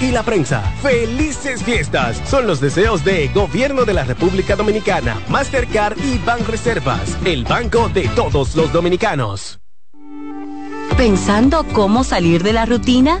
[0.00, 0.62] y la prensa.
[0.82, 2.20] ¡Felices fiestas!
[2.28, 8.08] Son los deseos de Gobierno de la República Dominicana, Mastercard y Banreservas, el banco de
[8.08, 9.60] todos los dominicanos.
[10.96, 13.20] ¿Pensando cómo salir de la rutina?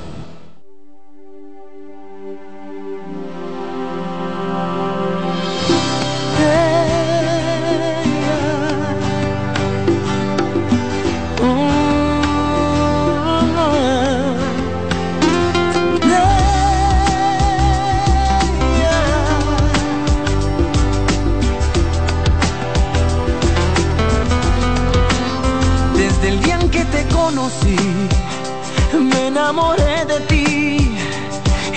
[29.51, 30.95] Enamoré de ti,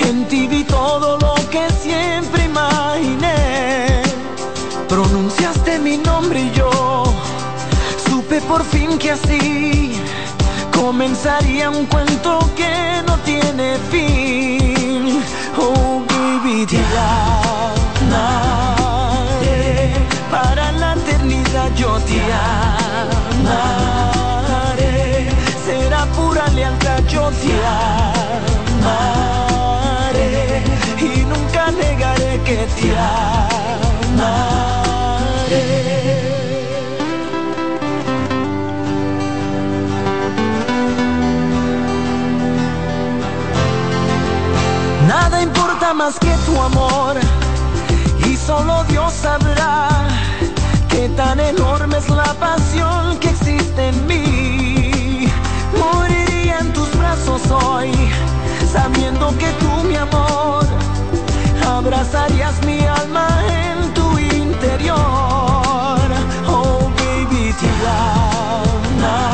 [0.06, 4.02] en ti vi todo lo que siempre imaginé.
[4.88, 6.70] Pronunciaste mi nombre y yo
[8.08, 9.96] supe por fin que así
[10.72, 15.20] comenzaría un cuento que no tiene fin.
[15.58, 16.78] Oh, baby, te
[18.06, 18.34] amaré,
[20.30, 23.93] para la eternidad yo te amaré,
[27.30, 27.54] te
[28.84, 30.62] amaré
[30.98, 34.44] y nunca negaré que te amaré.
[45.08, 47.16] Nada importa más que tu amor
[48.26, 49.88] y solo Dios sabrá
[50.88, 54.33] qué tan enorme es la pasión que existe en mí.
[58.72, 60.64] Sabiendo que tú, mi amor,
[61.66, 64.96] abrazarías mi alma en tu interior.
[66.46, 67.70] Oh, baby, te
[69.00, 69.32] amaré,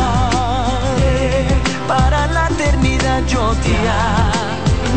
[1.86, 3.76] para la eternidad yo te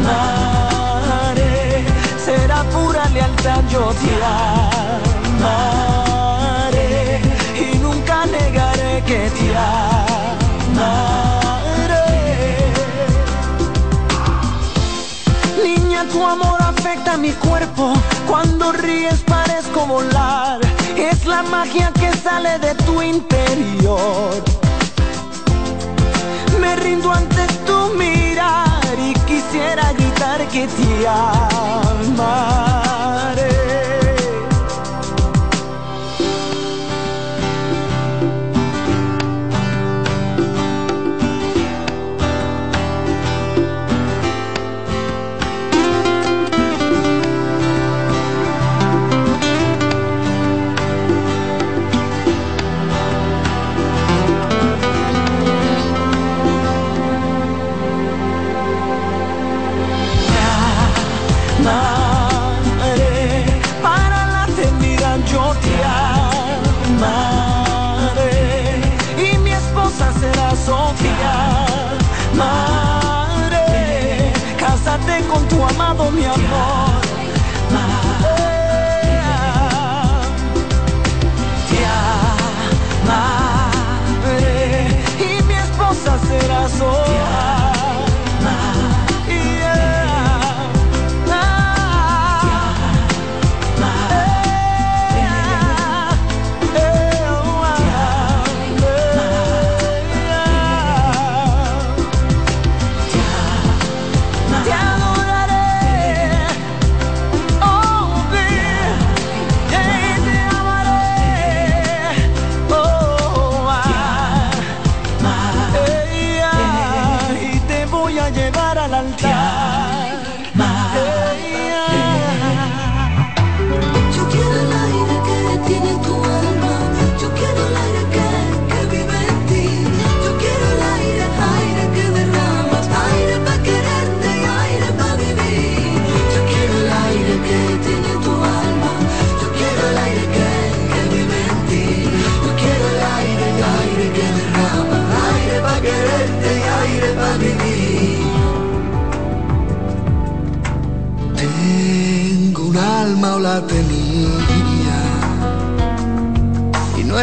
[0.05, 1.85] amaré,
[2.25, 4.13] será pura lealtad yo te
[5.41, 7.19] amaré
[7.59, 9.92] y nunca negaré que te amaré.
[17.35, 17.93] Cuerpo,
[18.27, 20.59] cuando ríes parezco volar,
[20.97, 24.43] es la magia que sale de tu interior.
[26.59, 32.82] Me rindo ante tu mirar y quisiera gritar que te amaré.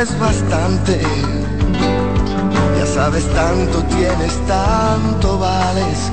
[0.00, 0.99] Es bastante,
[2.79, 6.11] ya sabes tanto tienes, tanto vales.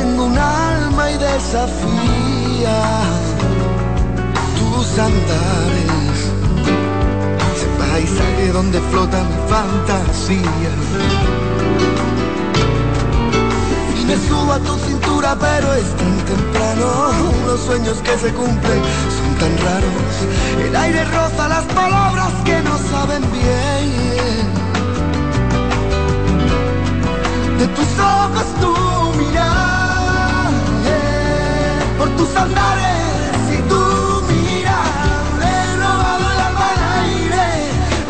[0.00, 2.80] Tengo un alma y desafía
[4.58, 6.16] tus andares.
[7.54, 10.74] Ese paisaje donde flota mi fantasía
[14.06, 17.12] me subo a tu cintura, pero es tan temprano.
[17.46, 18.80] Los sueños que se cumplen
[19.44, 20.14] tan raros.
[20.66, 24.46] El aire roza las palabras que no saben bien.
[27.58, 28.72] De tus ojos tu
[29.20, 30.50] mirar,
[31.98, 33.82] por tus andares y tu
[34.32, 37.46] mirar, he robado el alma al aire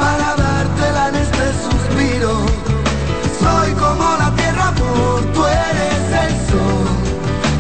[0.01, 2.33] para dártela en este suspiro.
[3.43, 5.43] Soy como la tierra por tu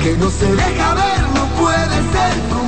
[0.03, 2.64] que no se deja ver, no puede ser, ¿cómo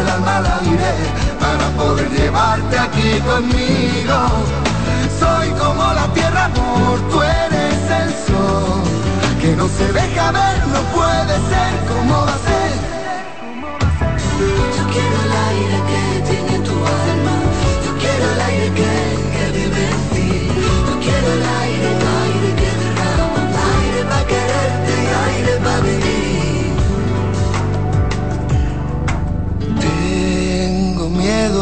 [0.00, 0.92] el alma al aire
[1.38, 4.18] para poder llevarte aquí conmigo.
[5.18, 8.82] Soy como la tierra, amor, tú eres el sol,
[9.40, 12.59] que no se deja ver, no puede ser, ¿cómo va a ser?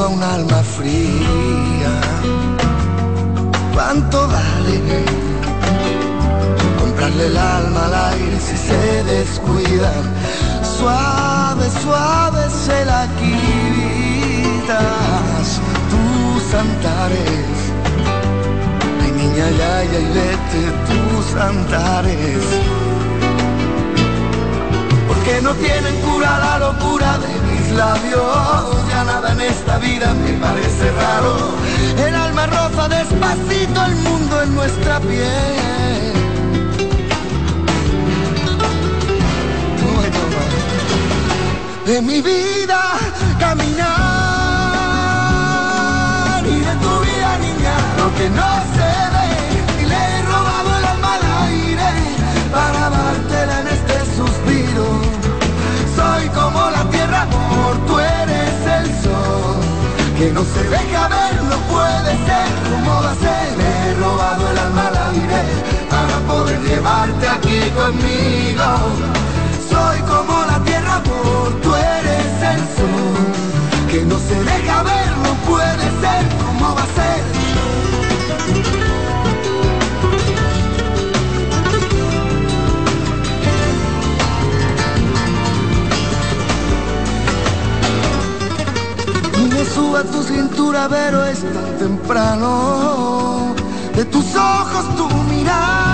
[0.02, 1.92] A un alma fría.
[3.74, 5.04] ¿Cuánto vale
[6.78, 10.04] comprarle el alma al aire si se descuidan?
[10.62, 14.68] Suave, suave se la quitas
[15.92, 17.72] tus antares.
[19.02, 22.44] Ay niña, ya, ya, y vete tus antares
[25.28, 28.86] que no tienen cura la locura de mis labios.
[28.88, 29.40] Ya nada en
[29.78, 31.36] vida me parece raro.
[31.96, 36.12] El alma roza despacito el mundo en nuestra piel.
[41.86, 42.82] De mi vida
[43.38, 44.07] caminar
[66.88, 68.64] llevarte aquí conmigo.
[69.68, 73.88] Soy como la tierra, amor, tú eres el sol.
[73.90, 77.18] Que no se deja ver, no puede ser, como va a ser?
[89.74, 93.54] suba tu cintura, pero es tan temprano.
[93.94, 95.87] De tus ojos tu mirar,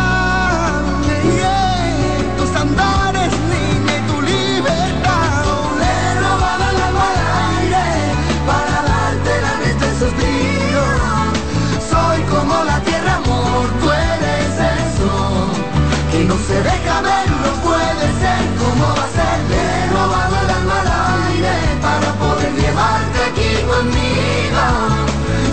[16.46, 19.38] se deja ver, no puede ser como va a ser.
[19.50, 20.90] Le he robado el alma al
[21.30, 23.22] aire para poder llevarte
[23.70, 24.64] conmigo.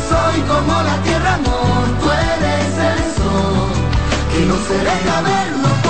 [0.10, 3.00] Soy como la tierra, amor, tú eres el.
[4.32, 5.81] Que no se deja ver, no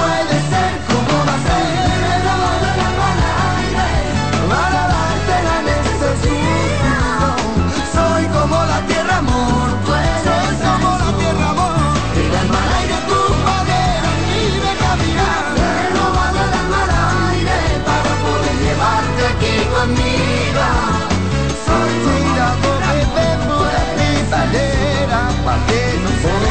[19.81, 20.31] conmigo.
[24.29, 26.50] Valera, pa' que no se para que la quiera.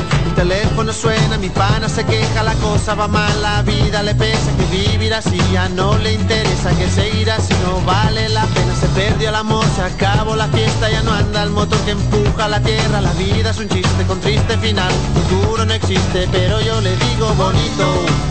[0.41, 4.51] Mi teléfono suena, mi pana se queja, la cosa va mal, la vida le pesa,
[4.57, 8.87] que vivir así ya no le interesa, que seguir así no vale la pena, se
[8.87, 12.59] perdió el amor, se acabó la fiesta, ya no anda el motor que empuja la
[12.59, 16.95] tierra, la vida es un chiste con triste final, futuro no existe, pero yo le
[16.95, 18.30] digo bonito,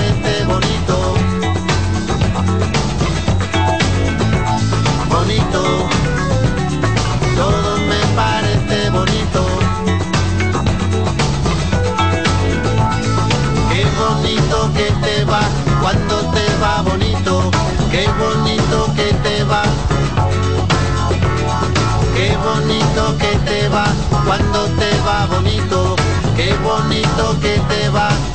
[25.51, 25.95] bonito,
[26.35, 28.30] qué bonito que te va.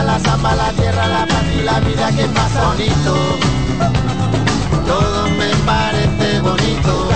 [0.00, 3.51] La samba, la tierra, la paz y la vida que pasa bonito.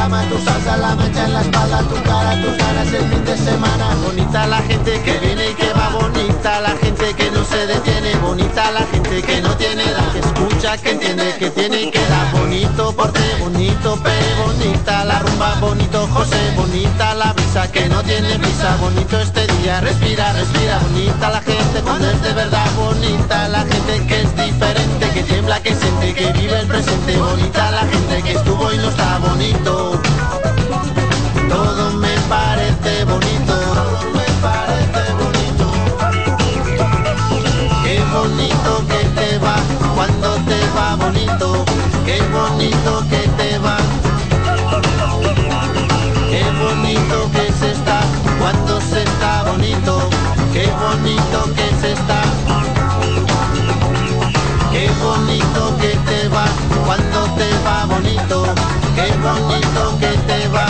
[0.06, 3.36] Cama, tu salsa, la mancha en la espalda, tu cara, tus ganas el fin de
[3.36, 3.94] semana.
[4.04, 8.14] Bonita la gente que viene y que va, bonita la gente que no se detiene,
[8.16, 12.30] bonita la gente que no tiene edad, que escucha, que entiende, que tiene que da.
[12.32, 18.38] Bonito porte, bonito pere, bonita la rumba, bonito José, bonita la brisa que no tiene
[18.38, 23.60] prisa, bonito este día, respira, respira, bonita la gente cuando es de verdad, bonita la
[23.60, 28.22] gente que es diferente, que tiembla, que siente, que vive el presente, bonita la gente
[28.22, 29.95] que estuvo y no está bonito.
[31.48, 35.66] Todo me parece bonito, todo me parece bonito.
[37.84, 39.56] Qué bonito que te va
[39.94, 41.64] cuando te va bonito,
[42.04, 43.76] qué bonito que te va.
[46.30, 48.00] Qué bonito que se está
[48.38, 50.08] cuando se está bonito,
[50.52, 52.22] qué bonito que se está.
[54.72, 56.46] Qué bonito que te va
[56.84, 58.44] cuando te va bonito,
[58.96, 60.66] qué bonito que te va.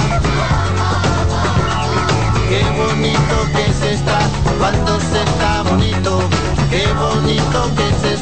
[2.49, 4.19] Qué bonito que se está
[4.59, 6.29] cuando se está bonito,
[6.71, 8.16] qué bonito que se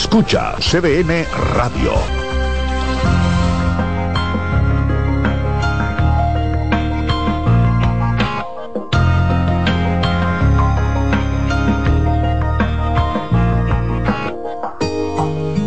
[0.00, 1.92] Escucha CDN Radio.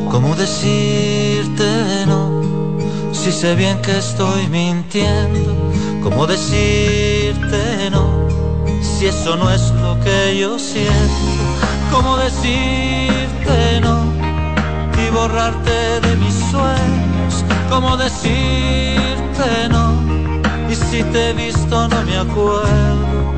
[0.10, 2.42] ¿Cómo decirte no?
[3.12, 5.54] Si sé bien que estoy mintiendo.
[6.02, 8.30] ¿Cómo decirte no?
[8.82, 11.52] Si eso no es lo que yo siento.
[11.92, 14.21] ¿Cómo decirte no?
[15.14, 17.46] Borrarte de mis sueños.
[17.70, 19.94] ¿Cómo decirte no?
[20.70, 23.36] Y si te he visto no me acuerdo.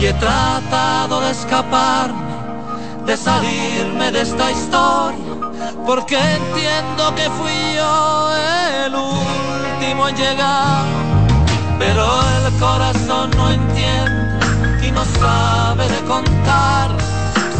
[0.00, 2.28] Y he tratado de escaparme
[3.08, 5.34] de salirme de esta historia,
[5.86, 8.30] porque entiendo que fui yo
[8.84, 10.84] el último en llegar,
[11.78, 12.04] pero
[12.46, 16.90] el corazón no entiende y no sabe de contar,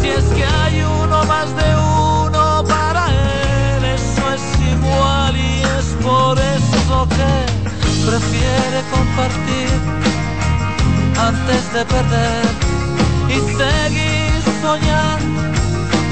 [0.02, 0.97] si es que hay uno
[6.08, 7.32] por eso que
[8.08, 9.72] prefiere compartir
[11.28, 12.48] antes de perder
[13.28, 15.42] y seguir soñando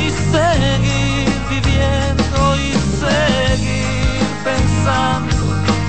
[0.07, 2.69] y seguir viviendo y
[3.03, 5.37] seguir pensando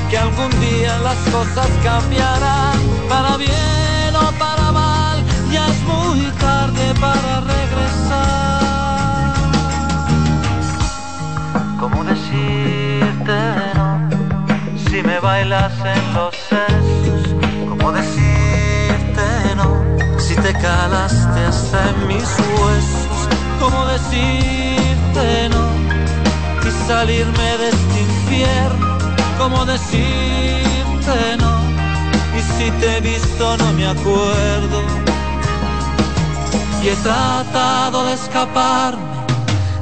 [0.10, 5.18] que algún día las cosas cambiarán para bien o para mal,
[5.52, 8.54] ya es muy tarde para regresar.
[11.80, 13.67] ¿Cómo decirte?
[14.98, 17.36] Si me bailas en los sesos,
[17.70, 19.70] ¿cómo decirte no?
[20.18, 23.30] Si te calaste hasta en mis huesos,
[23.60, 25.70] ¿cómo decirte no?
[26.68, 28.98] Y salirme de este infierno,
[29.38, 31.60] ¿cómo decirte no?
[32.36, 34.82] Y si te he visto no me acuerdo.
[36.82, 39.04] Y he tratado de escaparme,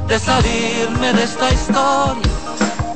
[0.08, 2.25] de salirme de esta historia,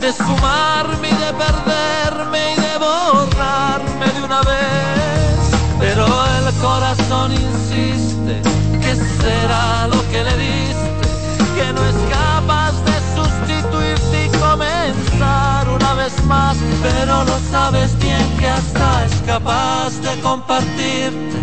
[0.00, 5.40] de esfumarme y de perderme y de borrarme de una vez.
[5.78, 8.40] Pero el corazón insiste
[8.80, 11.08] que será lo que le diste,
[11.54, 16.56] que no es capaz de sustituirte y comenzar una vez más.
[16.82, 21.38] Pero lo sabes bien que hasta es capaz de compartirte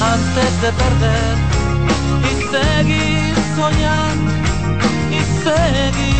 [0.00, 1.36] antes de perder
[2.22, 4.32] y seguir soñando
[5.10, 6.15] y seguir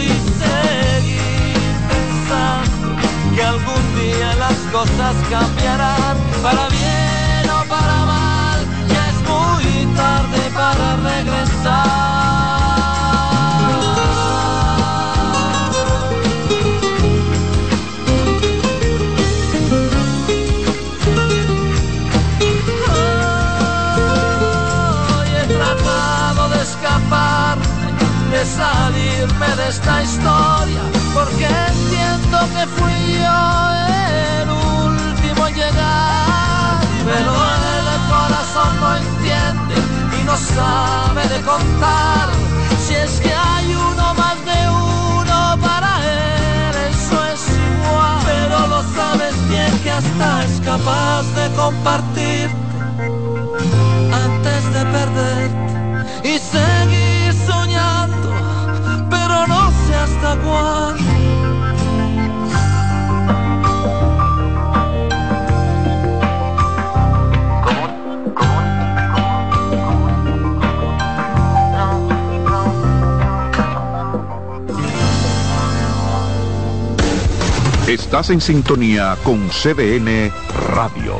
[0.00, 2.96] y seguir pensando
[3.34, 10.50] que algún día las cosas cambiarán para bien o para mal, ya es muy tarde
[10.54, 12.17] para regresar.
[28.58, 30.82] Salirme de esta historia,
[31.14, 33.40] porque entiendo que fui yo
[34.42, 37.32] el último en llegar, pero
[37.70, 39.76] el corazón no entiende
[40.18, 42.26] y no sabe de contar,
[42.84, 48.80] si es que hay uno más de uno para él, eso es igual, pero lo
[48.96, 52.50] sabes bien que hasta es capaz de compartir
[54.26, 57.07] antes de perderte y seguir
[77.88, 80.32] Estás en sintonía con CDN
[80.74, 81.16] Radio.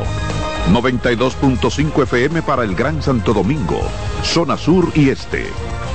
[0.73, 3.81] 92.5 FM para el Gran Santo Domingo,
[4.23, 5.47] zona sur y este.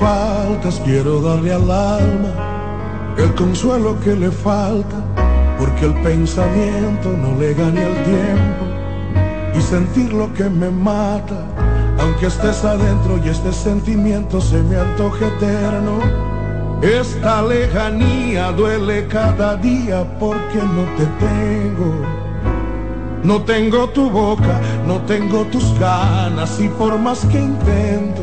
[0.00, 2.52] Faltas, quiero darle al alma
[3.16, 4.96] el consuelo que le falta,
[5.58, 8.72] porque el pensamiento no le gane el tiempo
[9.54, 11.46] y sentir lo que me mata,
[11.98, 16.00] aunque estés adentro y este sentimiento se me antoje eterno.
[16.80, 22.22] Esta lejanía duele cada día porque no te tengo.
[23.22, 28.22] No tengo tu boca, no tengo tus ganas y por más que intento,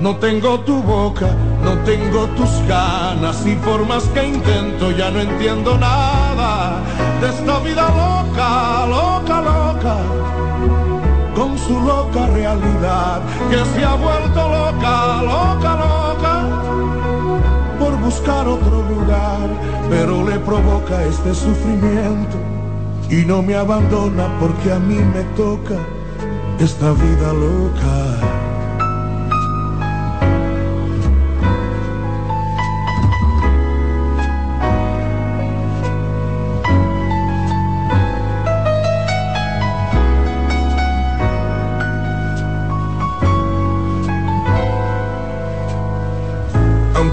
[0.00, 1.26] No tengo tu boca,
[1.64, 6.80] no tengo tus ganas y por más que intento ya no entiendo nada
[7.20, 9.96] de esta vida loca, loca, loca,
[11.34, 16.44] con su loca realidad que se ha vuelto loca, loca, loca,
[17.80, 19.48] por buscar otro lugar,
[19.90, 22.38] pero le provoca este sufrimiento
[23.10, 25.74] y no me abandona porque a mí me toca
[26.60, 28.47] esta vida loca.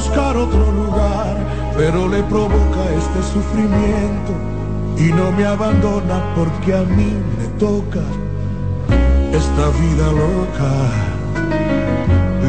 [0.00, 1.36] buscar otro lugar,
[1.76, 4.32] pero le provoca este sufrimiento
[4.96, 8.00] y no me abandona porque a mí me toca
[9.40, 10.72] esta vida loca,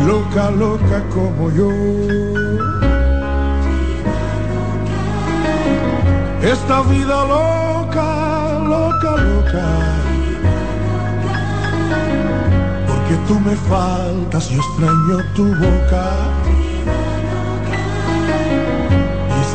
[0.07, 1.69] loca, loca como yo.
[6.41, 9.67] Esta vida loca, loca, loca.
[12.87, 16.40] Porque tú me faltas, yo extraño tu boca.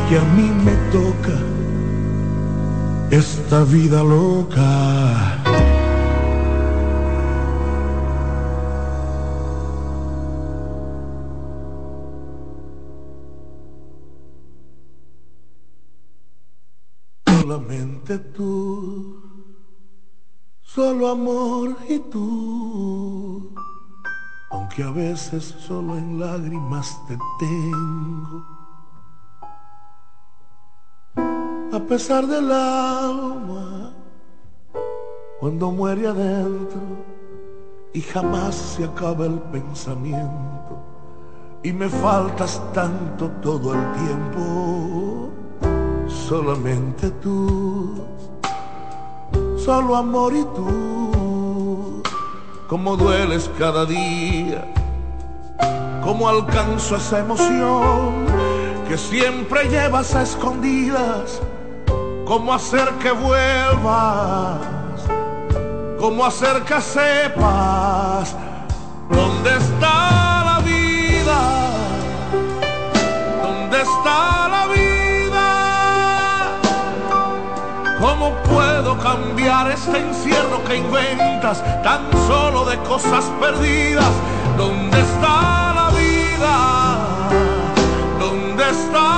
[0.09, 1.37] Que a mí me toca
[3.11, 5.43] esta vida loca.
[17.25, 19.21] Solamente tú,
[20.61, 23.53] solo amor y tú,
[24.51, 28.56] aunque a veces solo en lágrimas te tengo.
[31.77, 33.93] A pesar del alma,
[35.39, 36.81] cuando muere adentro
[37.93, 40.73] y jamás se acaba el pensamiento
[41.61, 45.29] y me faltas tanto todo el tiempo,
[46.07, 48.03] solamente tú,
[49.63, 52.01] solo amor y tú,
[52.67, 54.65] como dueles cada día,
[56.03, 58.25] como alcanzo esa emoción
[58.87, 61.39] que siempre llevas a escondidas
[62.27, 64.57] cómo hacer que vuelvas,
[65.97, 68.35] cómo hacer que sepas
[69.09, 71.39] dónde está la vida,
[73.41, 75.47] dónde está la vida,
[78.01, 84.11] cómo puedo cambiar este encierro que inventas tan solo de cosas perdidas,
[84.57, 86.97] dónde está la vida,
[88.19, 89.16] dónde está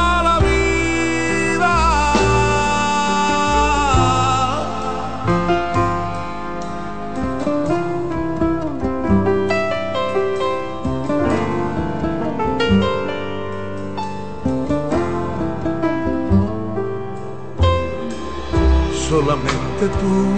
[19.20, 20.34] solamente tú,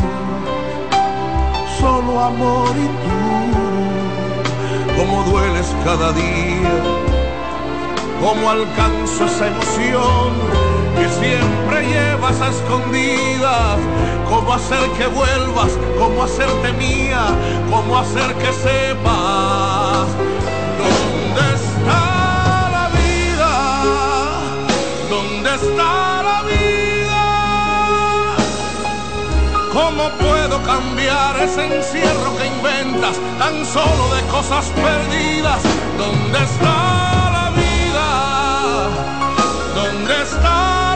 [1.80, 3.22] solo amor y tú,
[4.98, 6.74] como dueles cada día,
[8.20, 10.32] como alcanzo esa emoción
[10.98, 13.78] que siempre llevas a escondidas,
[14.28, 17.24] cómo hacer que vuelvas, cómo hacerte mía,
[17.70, 19.61] cómo hacer que sepas
[29.82, 35.62] ¿Cómo puedo cambiar ese encierro que inventas tan solo de cosas perdidas?
[35.98, 38.90] ¿Dónde está la vida?
[39.74, 40.91] ¿Dónde está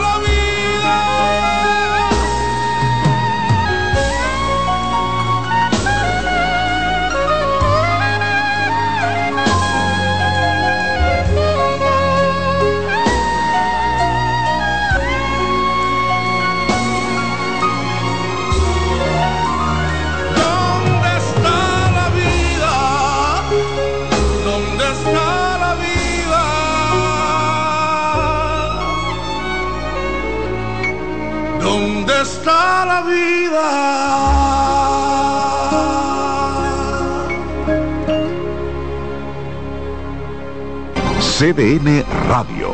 [32.25, 33.67] está la vida?
[41.37, 42.69] CDN Radio.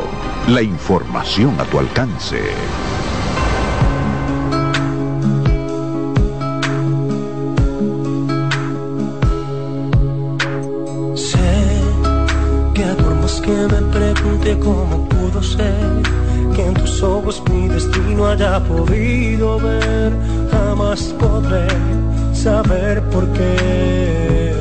[0.48, 2.40] La información a tu alcance.
[11.14, 11.52] Sé
[12.74, 16.02] que por más que me pregunte cómo pudo ser
[16.54, 17.68] que en tus ojos mi
[18.12, 20.12] destino haya podido ver,
[20.50, 21.66] jamás podré
[22.34, 24.52] saber por qué.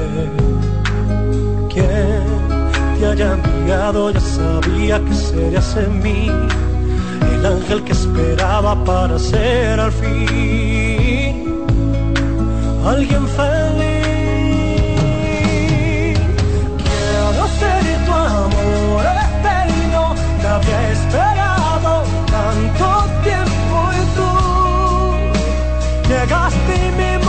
[1.69, 6.31] Quien te haya enviado ya sabía que serías en mí
[7.33, 11.65] el ángel que esperaba para ser al fin
[12.85, 13.91] alguien feliz.
[16.83, 20.91] Quiero ser tu amor eterno, te había
[26.25, 27.20] Gaspi mi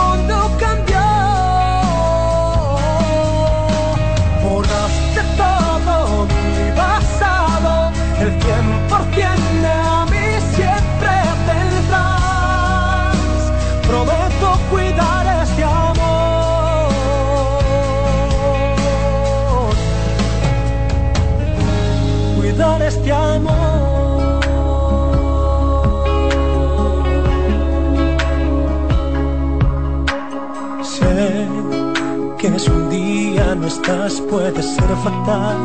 [34.29, 35.57] puede ser fatal,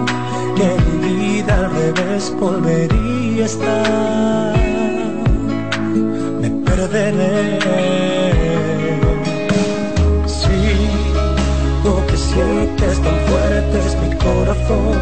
[0.57, 4.57] que mi vida al revés volvería a estar.
[6.41, 7.59] Me perderé.
[10.27, 10.89] Sí,
[11.85, 14.99] lo que sientes tan fuerte es mi corazón.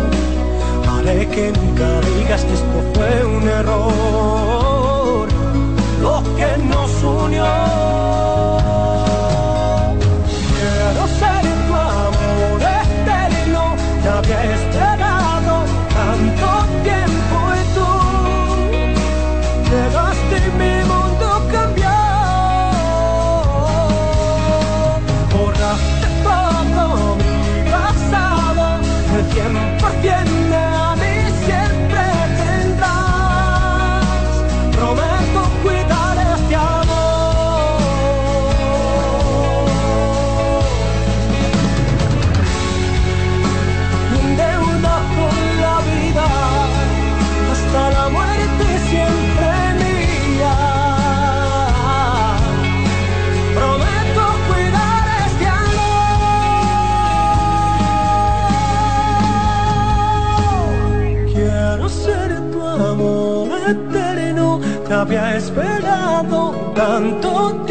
[0.88, 5.28] Haré que nunca digas que esto fue un error.
[6.00, 7.46] Lo que nos unió.
[66.76, 67.64] Tanto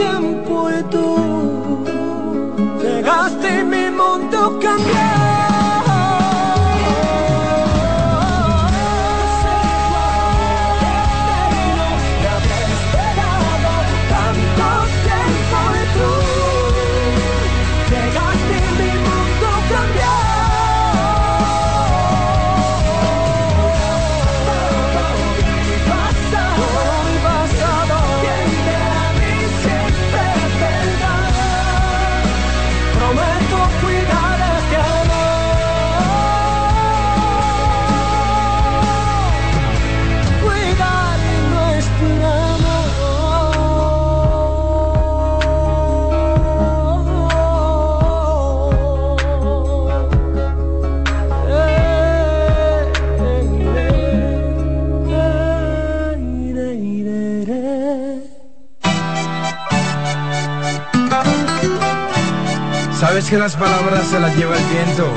[63.40, 65.12] las palabras se las lleva el viento.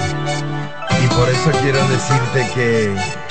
[1.04, 3.27] Y por eso quiero decirte que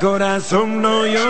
[0.00, 1.29] corazón no llore.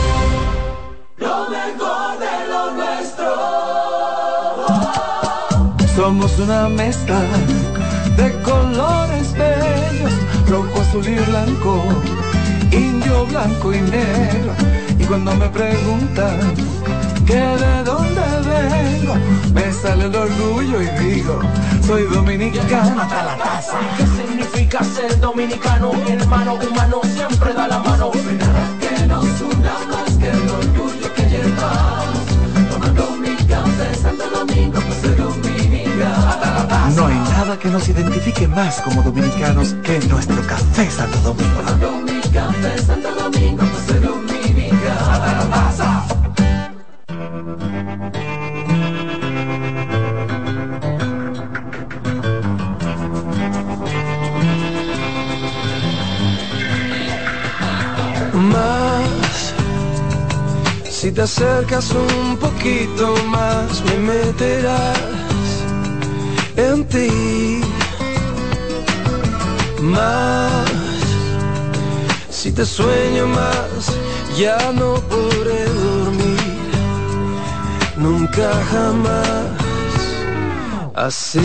[6.01, 7.21] Somos una mezcla
[8.17, 10.11] de colores bellos,
[10.49, 11.83] rojo, azul y blanco,
[12.71, 14.51] indio, blanco y negro.
[14.97, 16.55] Y cuando me preguntan
[17.23, 19.13] que de dónde vengo,
[19.53, 21.39] me sale el orgullo y digo,
[21.85, 23.77] soy dominicano hasta la casa.
[23.95, 25.91] ¿Qué significa ser dominicano?
[26.07, 28.09] Hermano humano siempre da la mano.
[28.09, 30.60] Que nos una más que el
[37.57, 41.61] que nos identifique más como dominicanos que nuestro café Santo Domingo.
[42.33, 43.63] Café Santo Domingo.
[58.33, 59.53] Más,
[60.89, 65.20] si te acercas un poquito más, me meterás
[66.61, 67.61] en ti.
[69.81, 70.69] Más,
[72.29, 73.91] si te sueño más,
[74.37, 76.71] ya no podré dormir,
[77.97, 79.49] nunca jamás.
[80.93, 81.39] Así,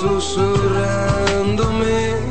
[0.00, 2.21] susurrándome,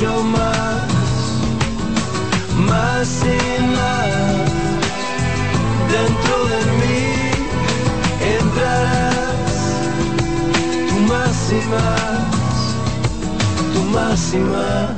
[0.00, 0.82] mucho más,
[2.56, 4.50] más y más
[5.92, 7.04] dentro de mí
[8.38, 9.34] entrarás
[10.88, 12.20] tú más y más,
[13.74, 14.96] tú más y más.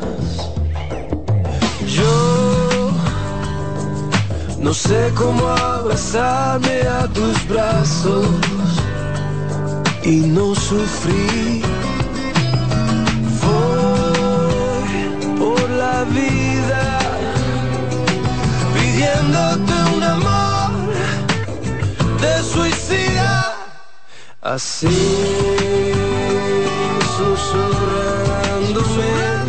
[1.88, 2.90] Yo
[4.60, 8.26] no sé cómo abrazarme a tus brazos
[10.04, 11.71] y no sufrir.
[19.22, 20.70] Pidiéndote un amor
[22.20, 23.54] de suicida.
[24.42, 24.88] Así
[27.16, 29.41] susurrándome,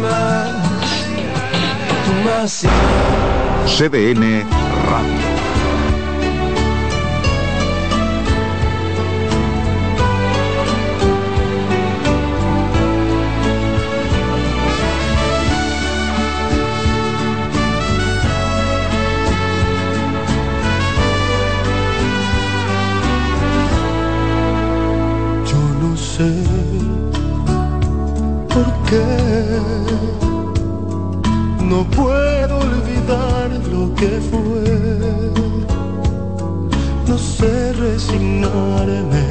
[2.26, 2.66] más.
[3.68, 4.44] CDN
[4.90, 5.28] Radio.
[28.90, 29.04] Qué
[31.64, 35.32] no puedo olvidar lo que fue.
[37.08, 39.26] No sé resignarme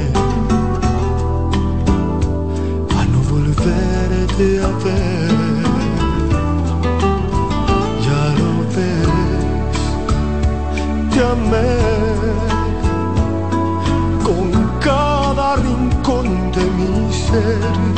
[2.99, 5.31] a no volverte a ver.
[8.05, 9.79] Ya lo ves,
[11.11, 11.73] te amé
[14.23, 14.47] con
[14.79, 17.96] cada rincón de mi ser.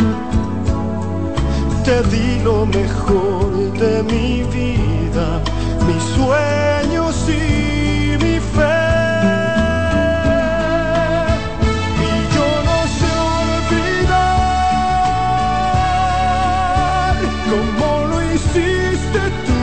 [1.90, 5.42] Te di lo mejor de mi vida,
[5.88, 8.80] mis sueños y mi fe.
[12.10, 13.12] Y yo no sé
[13.42, 14.30] olvidar
[17.50, 19.62] como lo hiciste tú.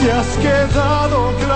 [0.00, 1.53] Te has quedado clavada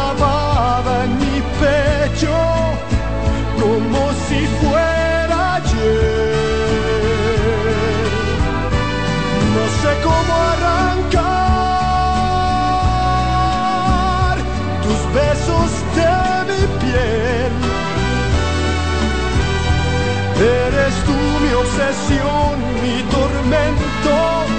[20.40, 24.57] Eres tú mi obsesión, mi tormento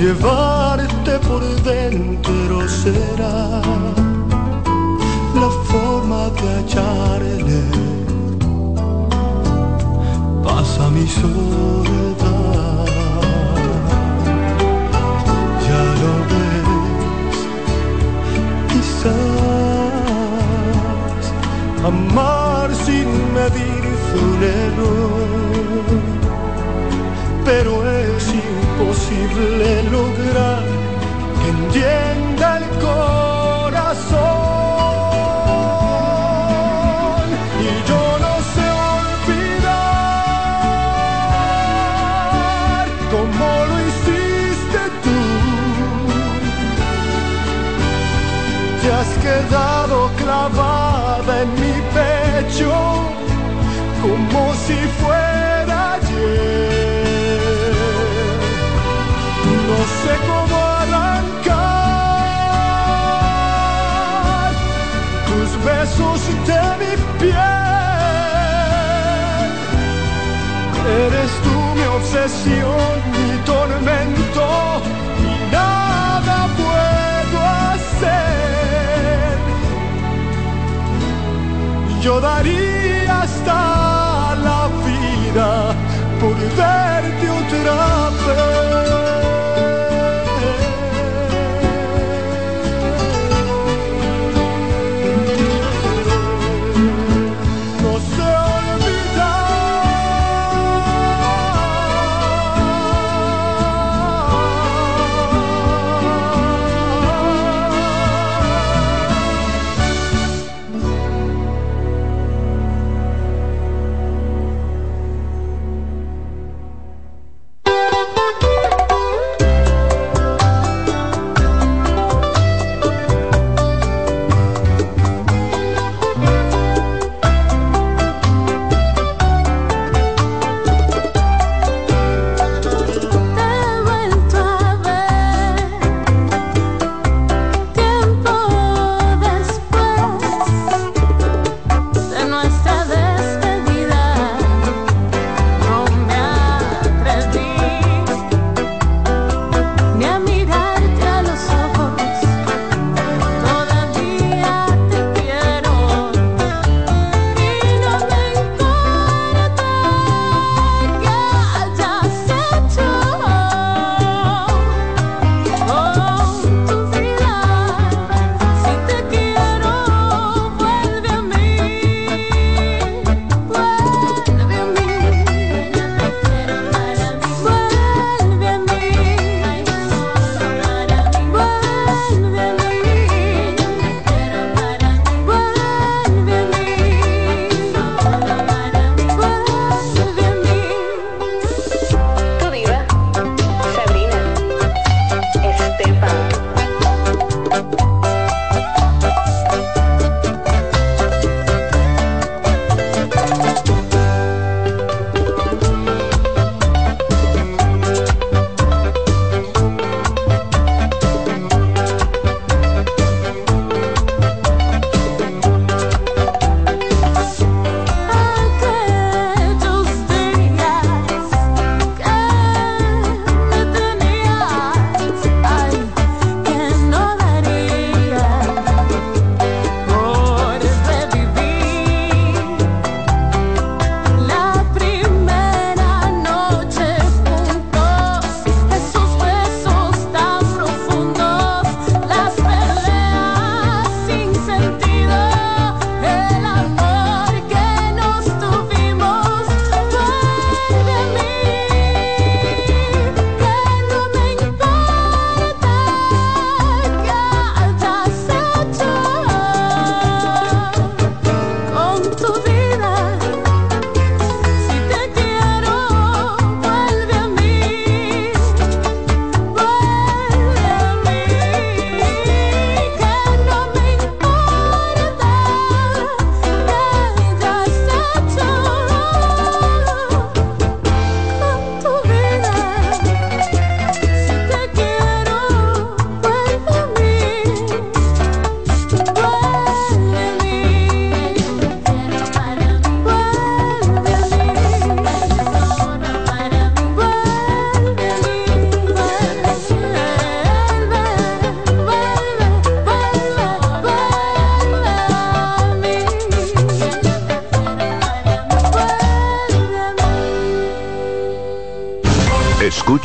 [0.00, 3.60] llevarte por dentro será
[5.34, 7.62] la forma de hallarle
[10.42, 12.86] pasa mi soledad.
[15.66, 17.38] Ya lo ves,
[18.70, 20.04] quizás
[21.90, 23.84] amar sin medir
[24.24, 25.86] un error,
[27.44, 27.99] pero es
[29.20, 30.64] imposible lograr
[31.42, 34.18] que entienda el corazón.
[37.60, 38.66] Y yo no sé
[38.98, 39.66] olvidar
[43.10, 45.20] como lo hiciste tú.
[48.80, 52.72] Te has quedado clavada en mi pecho
[54.02, 55.39] como si fuera
[66.46, 67.36] de mi piel.
[71.04, 74.46] Eres tú mi obsesión, mi tormento
[75.28, 77.38] y nada puedo
[77.70, 79.32] hacer.
[82.02, 83.58] Yo daría hasta
[84.46, 85.50] la vida
[86.20, 87.78] por verte otra
[88.26, 89.19] vez.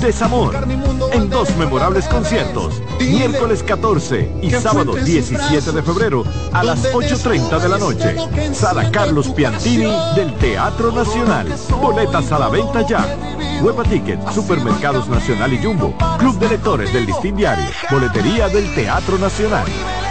[0.00, 0.54] desamor,
[1.12, 7.68] en dos memorables conciertos, miércoles 14 y sábado 17 de febrero a las 8.30 de
[7.68, 8.16] la noche.
[8.54, 11.48] Sala Carlos Piantini del Teatro Nacional.
[11.80, 13.16] Boletas a la venta ya.
[13.62, 19.18] Hueva Ticket, Supermercados Nacional y Jumbo, Club de Lectores del Listín Diario, Boletería del Teatro
[19.18, 19.66] Nacional.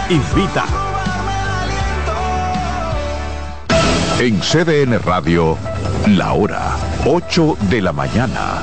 [0.08, 0.64] Invita.
[4.18, 5.58] En CDN Radio,
[6.08, 8.62] la hora 8 de la mañana.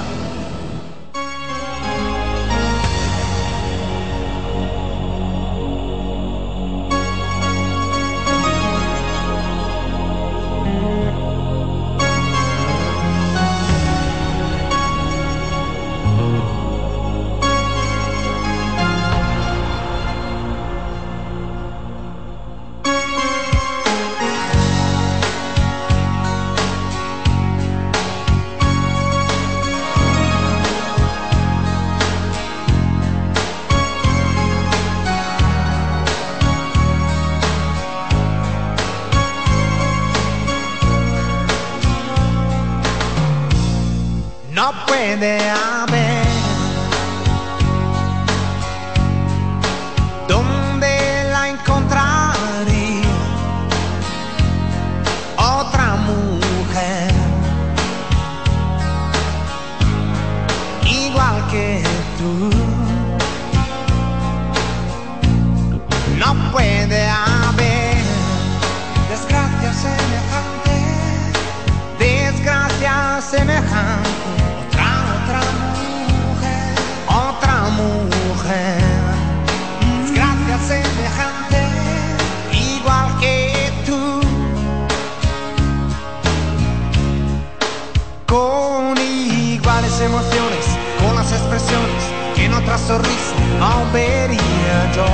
[92.63, 95.05] Otra sonrisa No vería yo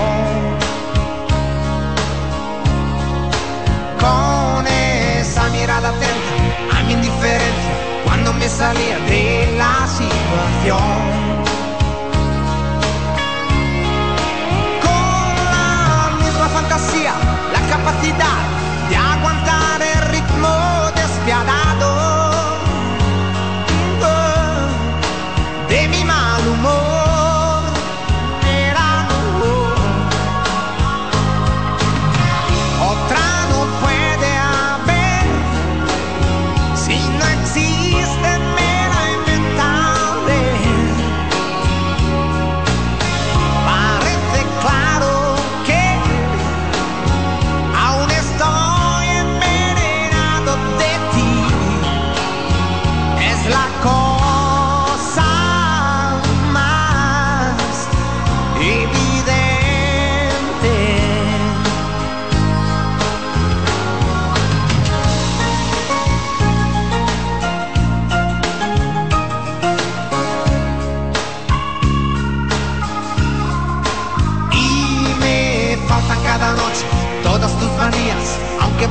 [3.99, 7.73] con esa mirada atenta a mi indiferencia
[8.05, 10.79] cuando me salía de la situación.
[14.81, 17.13] Con la misma fantasía,
[17.51, 18.41] la capacidad
[18.89, 21.98] de aguantar el ritmo despiadado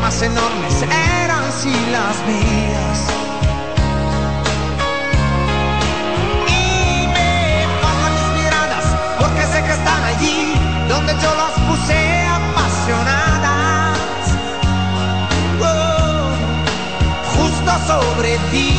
[0.08, 0.82] más enormes
[1.22, 2.98] eran si las vías.
[6.48, 8.86] Y me bajan mis miradas
[9.20, 10.54] porque sé que están allí
[10.88, 11.98] donde yo las puse
[12.40, 13.98] apasionadas.
[15.60, 16.30] Oh,
[17.36, 18.77] justo sobre ti.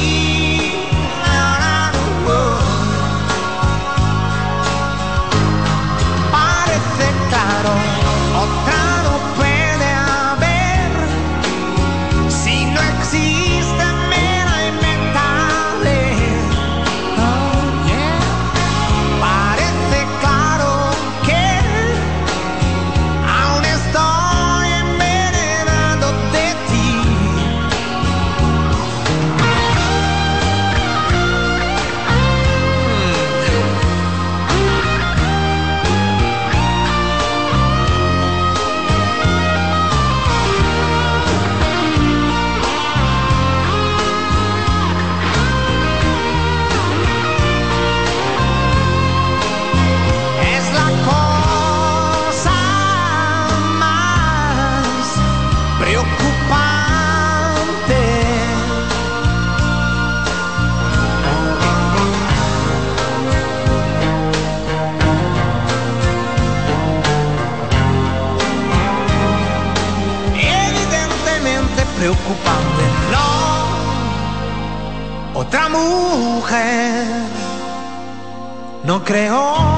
[75.50, 77.08] Otra mujer,
[78.84, 79.69] no creo.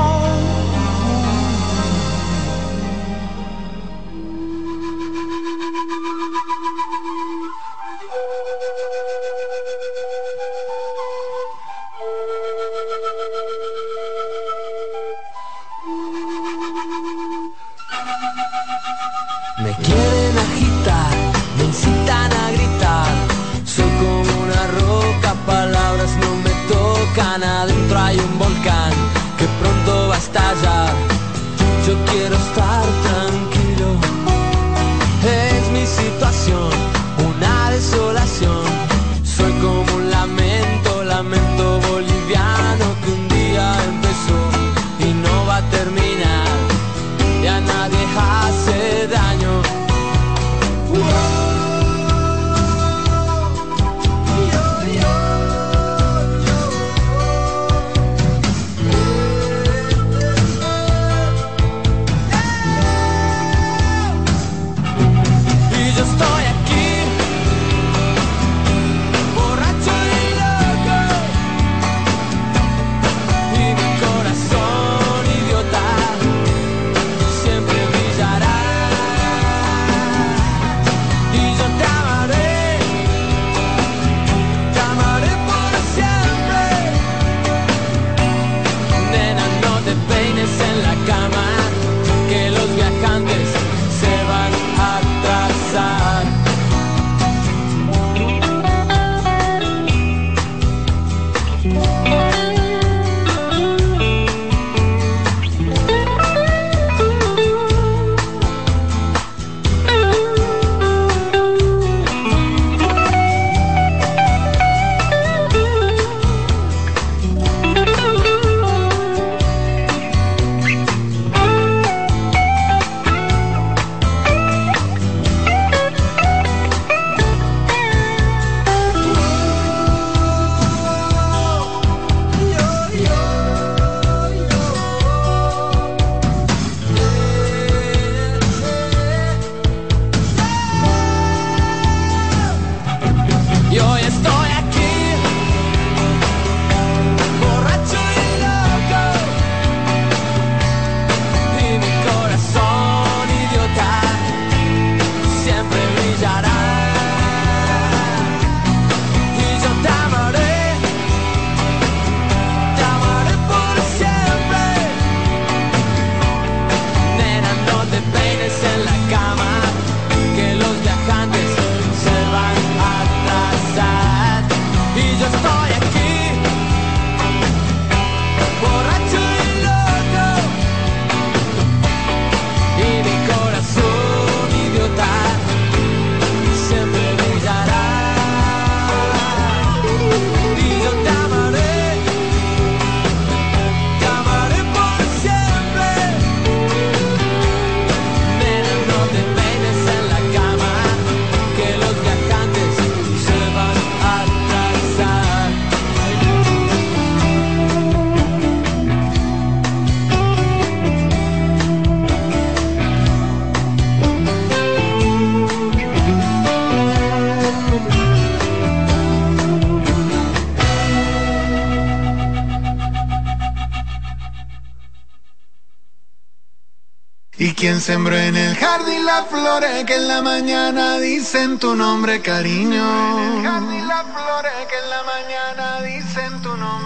[227.81, 232.83] Quien sembró en el jardín las flores que en la mañana dicen tu nombre, cariño.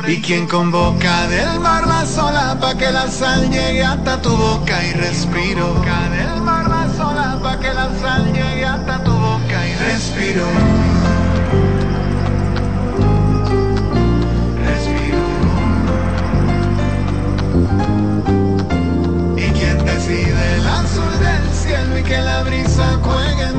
[0.07, 4.83] Y quien convoca del mar la sola pa' que la sal llegue hasta tu boca
[4.85, 5.83] y respiro.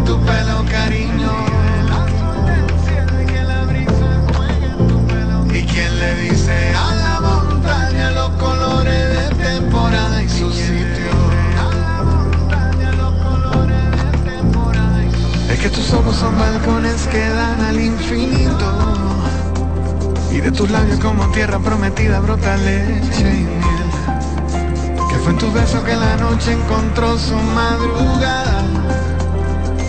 [0.06, 1.32] Tu pelo, cariño.
[5.52, 11.12] Y quien le dice a la montaña los colores de temporada y su sitio.
[15.50, 18.68] Es que tus ojos son balcones que dan al infinito.
[20.30, 23.90] Y de tus labios como tierra prometida brota leche y miel.
[25.10, 28.76] Que fue en tus besos que la noche encontró su madrugada.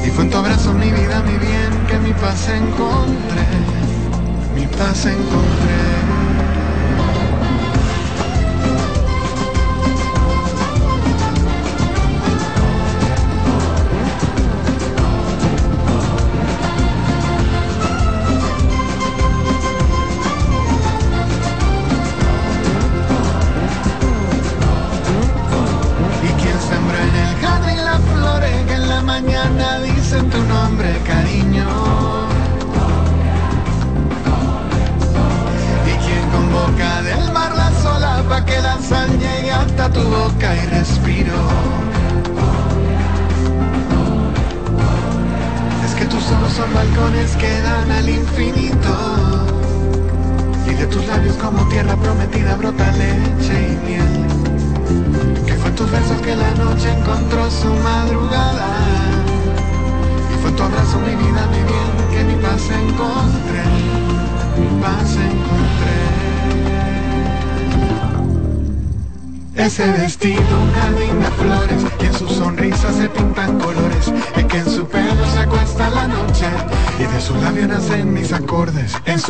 [0.08, 3.46] Y fue en tu abrazo mi vida, mi bien, que mi paz encontré.
[4.56, 6.07] Mi paz encontré.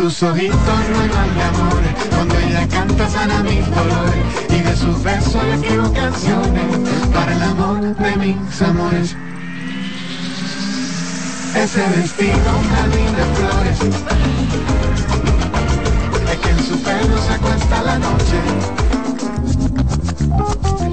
[0.10, 1.82] Sus ojitos mal de amor,
[2.16, 6.64] cuando ella canta sana mis dolores, y de sus besos le escribo canciones,
[7.14, 9.18] para el amor de mis amores.
[11.56, 12.52] Ese vestido,
[13.18, 13.80] de flores,
[16.32, 18.40] es que en su pelo se acuesta la noche,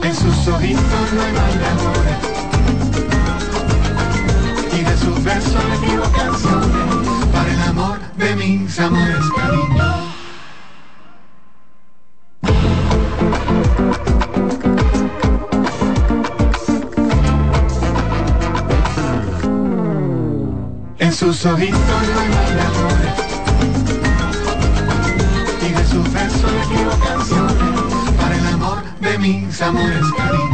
[0.02, 2.04] en sus ojitos mal de amor
[4.72, 8.03] Y de sus besos le escribo canciones Para el amor
[8.36, 10.14] mis amores, cariño.
[20.98, 22.92] En sus ojitos no hay mal de amor
[25.62, 27.56] Y de sus besos le escribo canciones
[28.16, 30.53] Para el amor de mis amores, cariño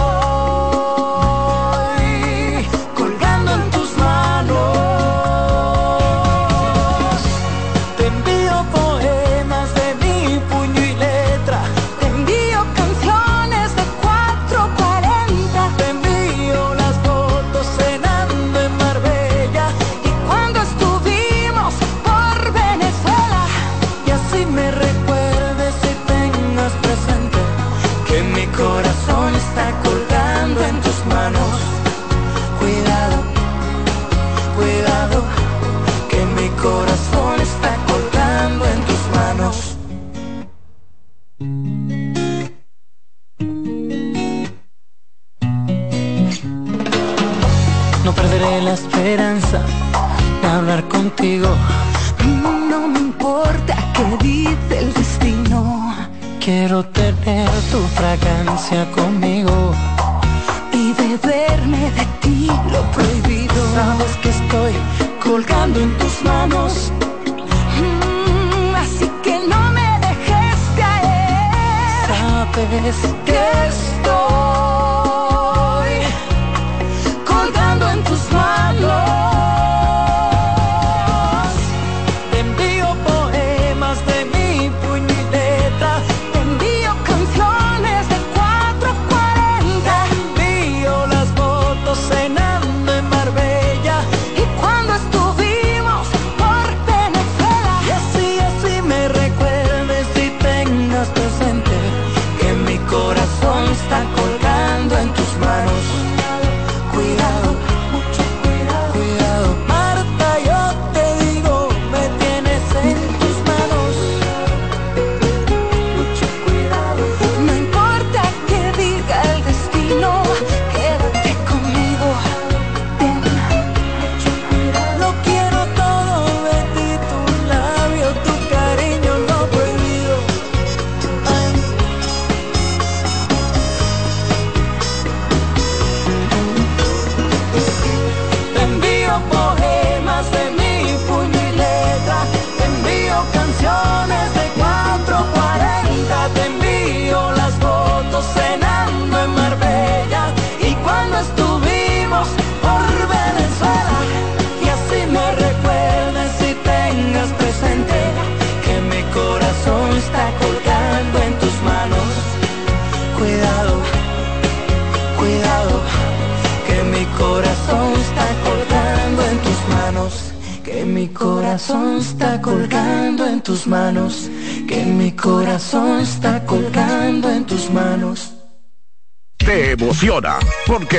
[51.21, 51.55] contigo.
[52.71, 55.95] No me importa qué dice el destino.
[56.43, 59.40] Quiero tener tu fragancia conmigo.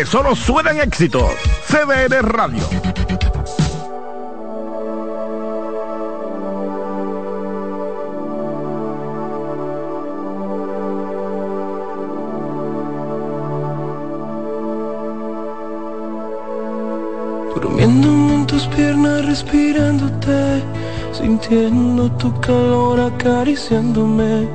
[0.02, 1.30] Porque solo suenan éxitos.
[1.68, 2.62] CDN Radio.
[17.54, 20.62] Durmiéndome en tus piernas, respirándote,
[21.12, 24.48] sintiendo tu calor acariciándome,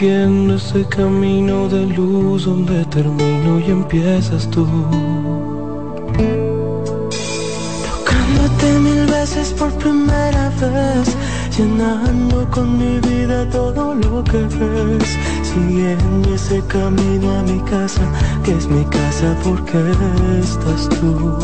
[0.00, 4.66] siguiendo ese camino de luz donde termino y empiezas tú.
[7.86, 11.14] Tocándote mil veces por primera vez,
[11.54, 18.00] llenando con mi vida todo lo que ves, siguiendo ese camino a mi casa,
[18.42, 19.82] que es mi casa porque
[20.40, 21.36] estás tú.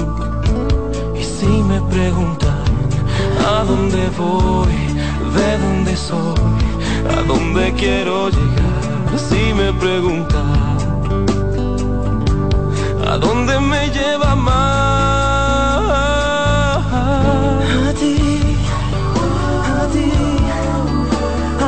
[1.14, 2.64] Y si me preguntan
[3.52, 4.76] a dónde voy,
[5.36, 6.65] de dónde soy,
[7.10, 10.56] a dónde quiero llegar, si me preguntan
[13.06, 14.56] a dónde me lleva más.
[17.88, 18.16] A ti,
[19.80, 20.10] a ti,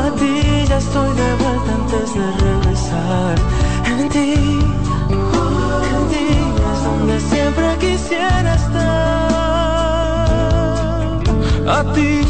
[0.03, 0.33] a ti
[0.69, 3.35] ya estoy de vuelta antes de regresar.
[3.87, 4.33] En ti,
[5.95, 6.27] en ti
[6.73, 9.29] es donde siempre quisiera estar.
[11.69, 12.28] A ti,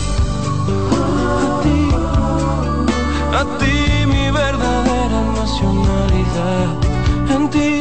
[6.38, 7.80] En ti,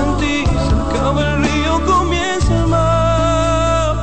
[0.00, 3.96] en ti se acaba el río, comienza el mar.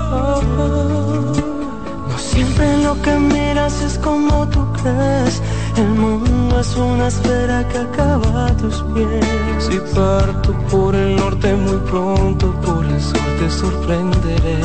[2.09, 5.41] No siempre lo que miras es como tú crees.
[5.75, 9.25] El mundo es una esfera que acaba a tus pies.
[9.59, 14.59] Si parto por el norte muy pronto, por el sur te sorprenderé.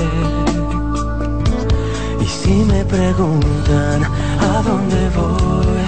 [2.20, 4.04] Y si me preguntan
[4.40, 5.82] a dónde voy,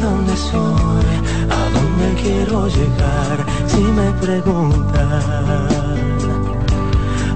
[0.00, 1.10] dónde soy,
[1.50, 3.36] a dónde quiero llegar,
[3.66, 5.10] si me preguntan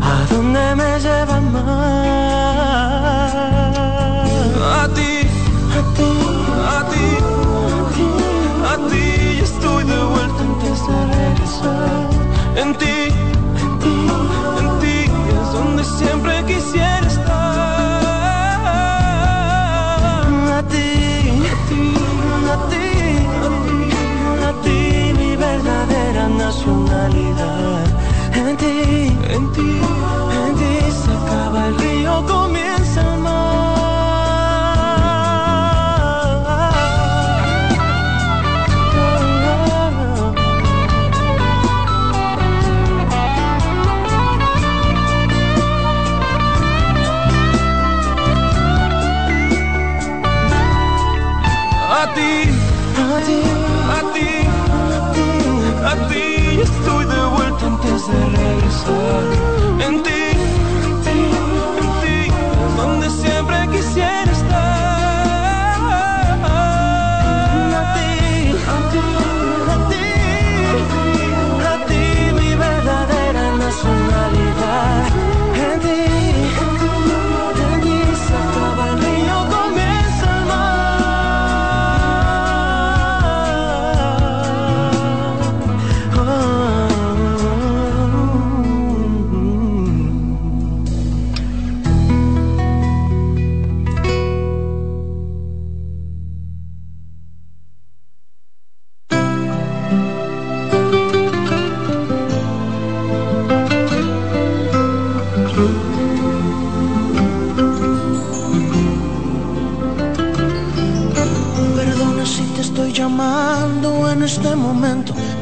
[0.01, 1.65] a dónde me lleva más.
[4.81, 5.13] A ti,
[5.79, 6.11] a ti,
[6.77, 7.07] a ti,
[7.73, 8.07] a ti,
[8.73, 9.05] a ti,
[9.39, 12.09] ya estoy de vuelta antes de regresar.
[12.63, 12.99] En ti,
[13.63, 13.97] en ti,
[14.61, 14.99] en ti,
[15.41, 17.07] es donde siempre quisiera
[26.65, 27.87] verdadera nacionalidad.
[28.35, 29.81] En ti, en ti,
[30.47, 33.35] en ti se acaba el río, comienza el mar.
[51.91, 52.51] A ti,
[52.99, 53.54] a ti,
[58.83, 59.44] ti,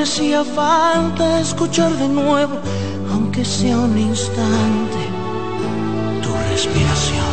[0.00, 2.58] me hacía falta escuchar de nuevo,
[3.12, 4.96] aunque sea un instante,
[6.22, 7.26] tu respiración.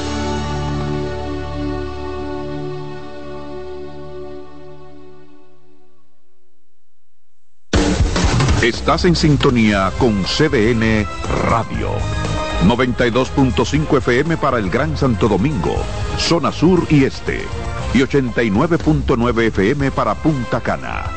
[8.62, 11.08] Estás en sintonía con CDN
[11.50, 11.92] Radio.
[12.66, 15.78] 92.5 FM para el Gran Santo Domingo,
[16.18, 17.46] zona sur y este.
[17.94, 21.17] Y 89.9 FM para Punta Cana.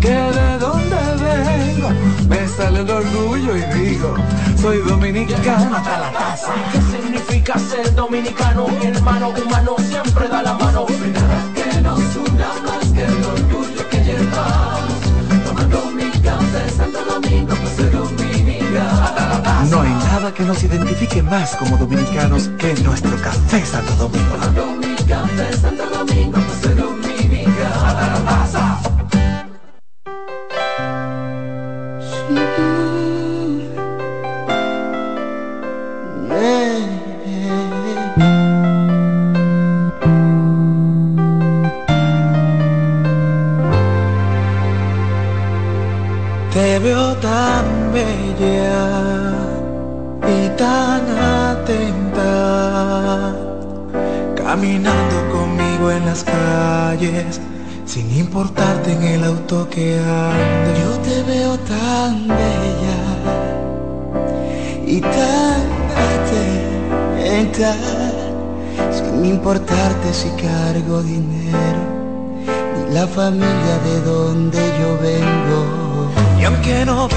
[0.00, 1.90] que de dónde vengo,
[2.28, 4.14] me sale el orgullo y digo,
[4.60, 6.52] soy dominicano hasta la casa.
[6.72, 8.68] ¿Qué significa ser dominicano?
[8.68, 10.86] Mi hermano humano siempre da la mano.
[10.88, 15.00] No hay nada que nos una más que el orgullo que llevamos.
[15.46, 19.68] Tomando mi café Santo Domingo, pues soy dominicano.
[19.70, 24.34] No hay nada que nos identifique más como dominicanos que nuestro café Santo Domingo.
[24.34, 25.87] Tomando mi café Santo Domingo,
[32.38, 32.67] Te
[72.98, 75.60] la familia de donde yo vengo.
[76.40, 77.08] Y aunque no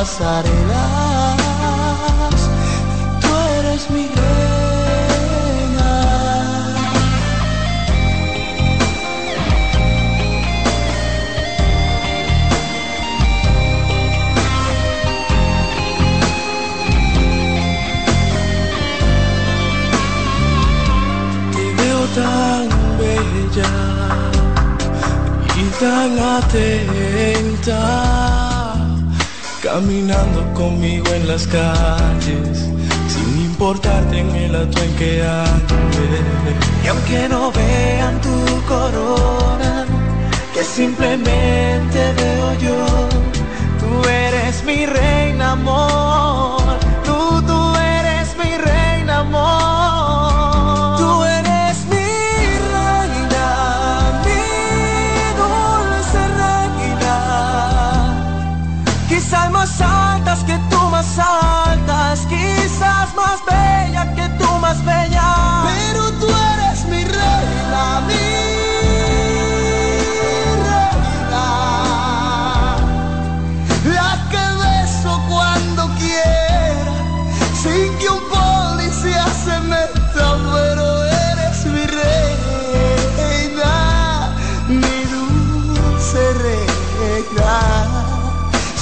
[0.00, 1.36] pasarelas,
[3.20, 3.28] tú
[3.58, 5.90] eres mi reina.
[21.52, 22.68] Te veo tan
[23.00, 23.72] bella
[25.60, 28.19] y tan atenta
[29.72, 32.58] Caminando conmigo en las calles,
[33.06, 36.20] sin importarte en el acto en que andes.
[36.82, 39.86] Y aunque no vean tu corona,
[40.52, 43.08] que simplemente veo yo,
[43.78, 46.39] tú eres mi reina, amor.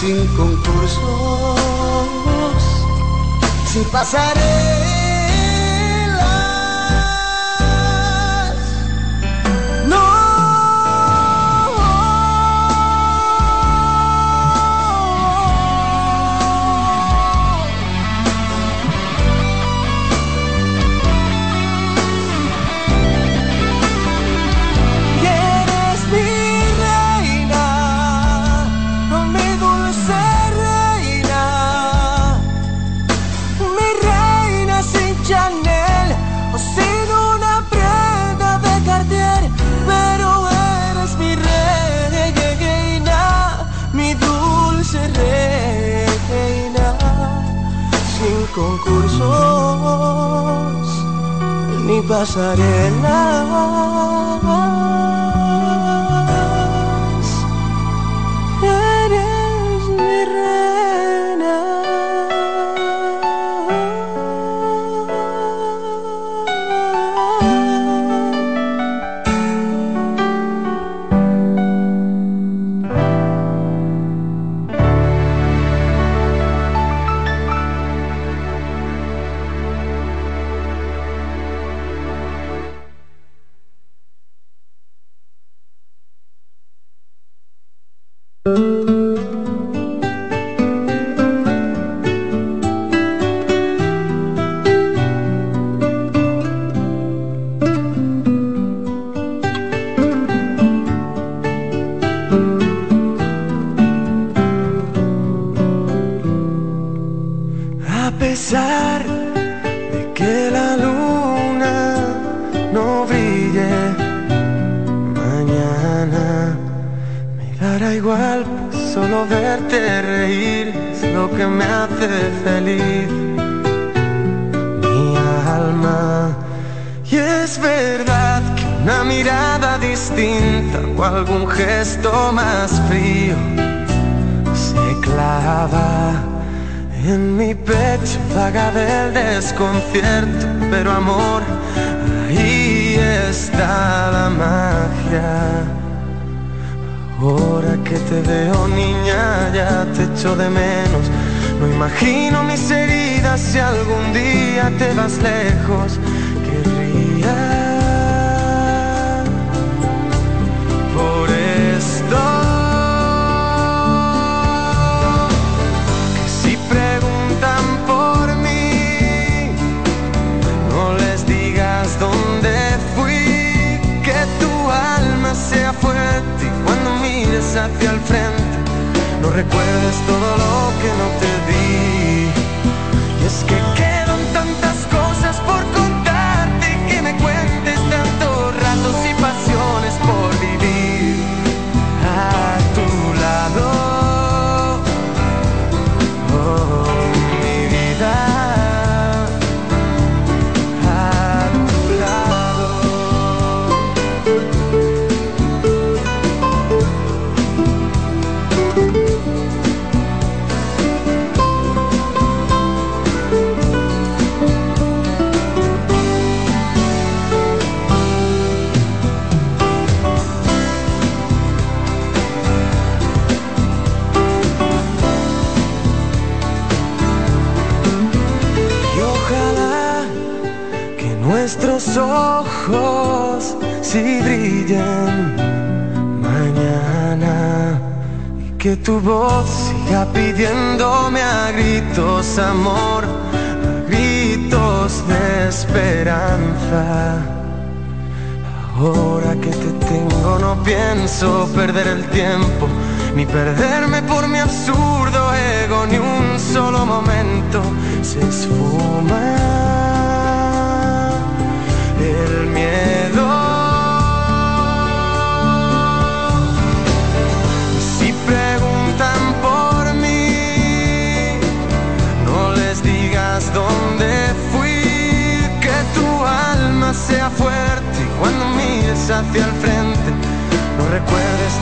[0.08, 1.60] sin concursos,
[3.70, 4.87] sin pasaré
[48.58, 49.28] concursos
[51.86, 53.58] ni pasarelas.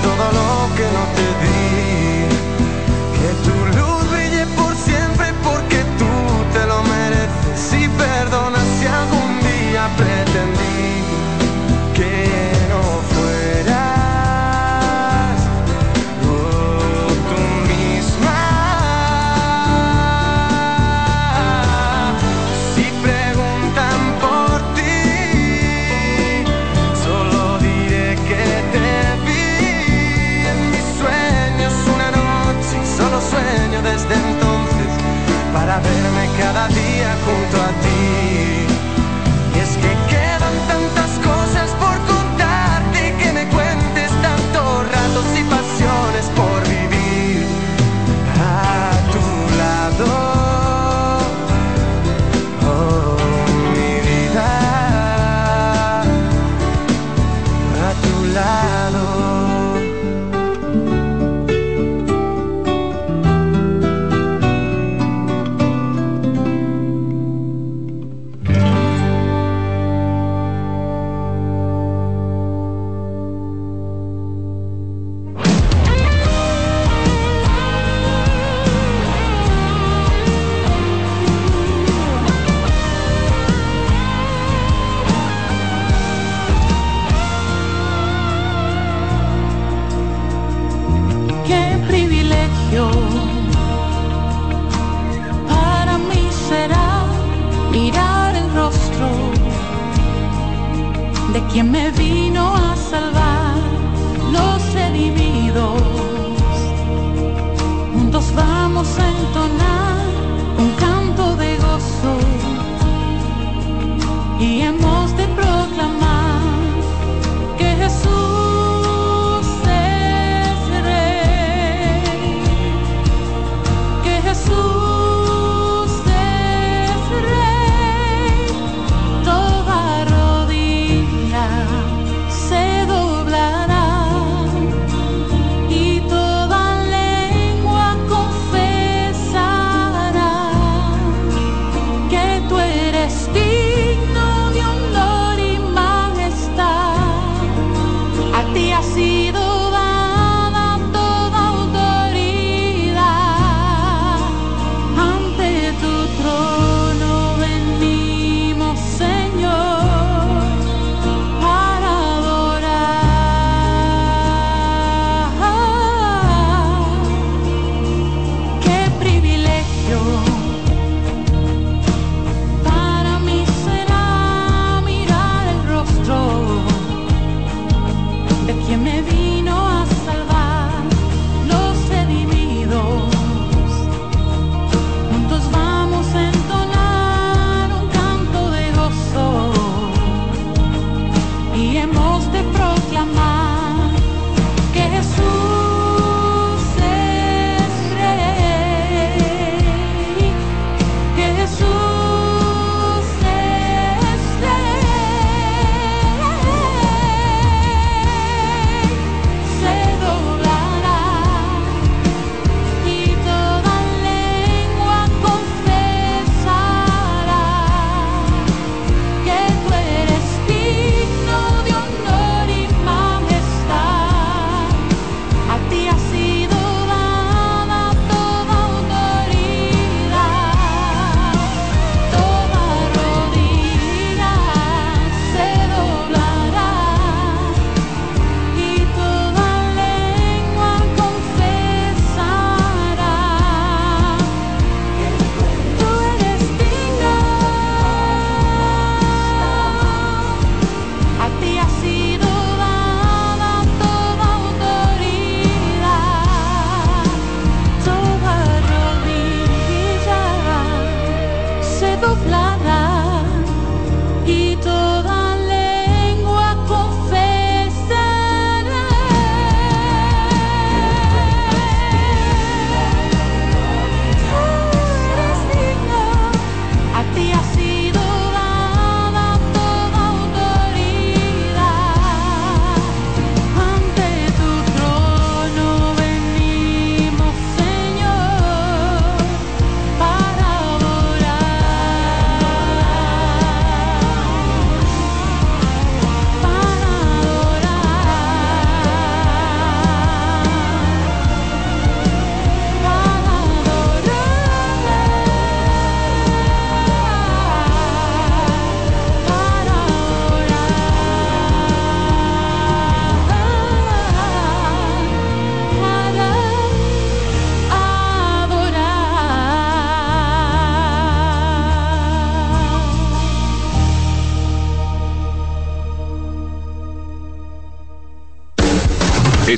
[0.02, 1.55] Todo lo que no te di.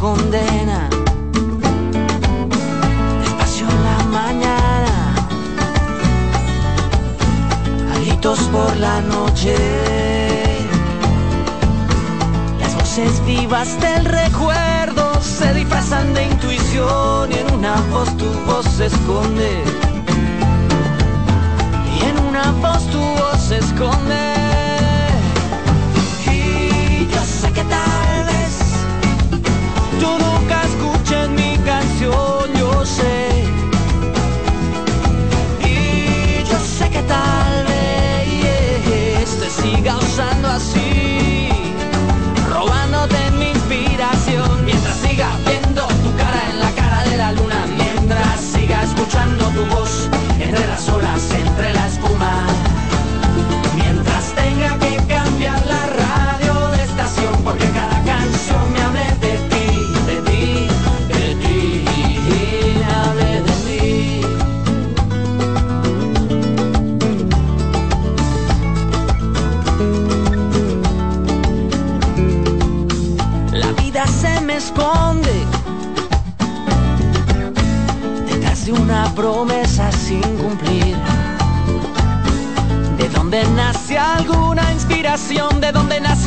[0.00, 0.88] Condena.
[3.22, 5.14] Despacio en la mañana,
[7.96, 9.56] gritos por la noche.
[12.60, 18.64] Las voces vivas del recuerdo se disfrazan de intuición y en una voz tu voz
[18.64, 19.62] se esconde.
[21.94, 24.29] Y en una voz tu voz se esconde.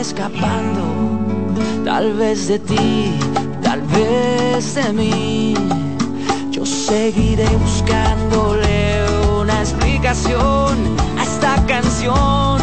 [0.00, 0.82] Escapando,
[1.84, 3.12] tal vez de ti,
[3.62, 5.54] tal vez de mí.
[6.50, 9.04] Yo seguiré buscándole
[9.40, 12.62] una explicación a esta canción.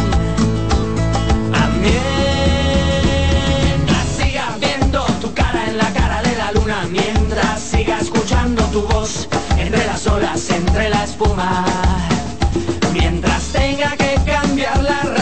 [3.72, 8.82] Mientras siga viendo tu cara en la cara de la luna, mientras siga escuchando tu
[8.82, 9.28] voz
[9.58, 11.64] entre las olas, entre la espuma.
[12.92, 15.21] Mientras tenga que cambiar la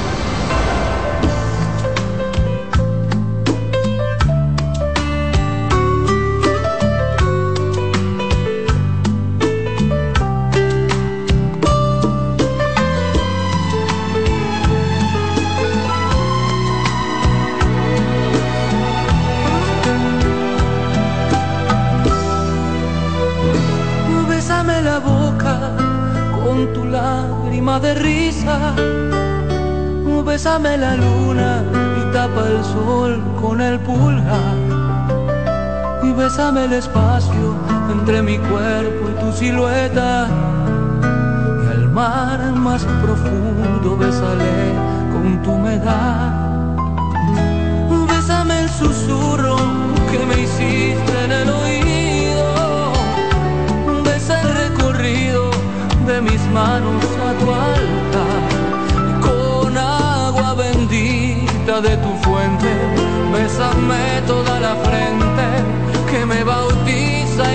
[30.43, 31.63] Bésame la luna
[31.99, 34.57] y tapa el sol con el pulgar.
[36.01, 37.55] Y bésame el espacio
[37.91, 40.27] entre mi cuerpo y tu silueta.
[41.63, 44.73] Y al mar más profundo bésale
[45.13, 46.75] con tu humedad.
[48.07, 49.57] Bésame el susurro
[50.09, 52.93] que me hiciste en el oído.
[54.03, 55.51] Besa el recorrido
[56.07, 57.50] de mis manos a tu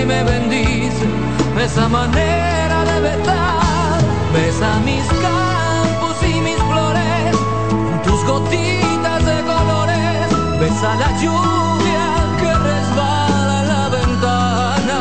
[0.07, 1.05] me bendice.
[1.61, 3.99] Esa manera de besar,
[4.33, 7.35] besa mis campos y mis flores,
[8.05, 12.05] tus gotitas de colores, besa la lluvia
[12.39, 14.99] que resbala en la ventana.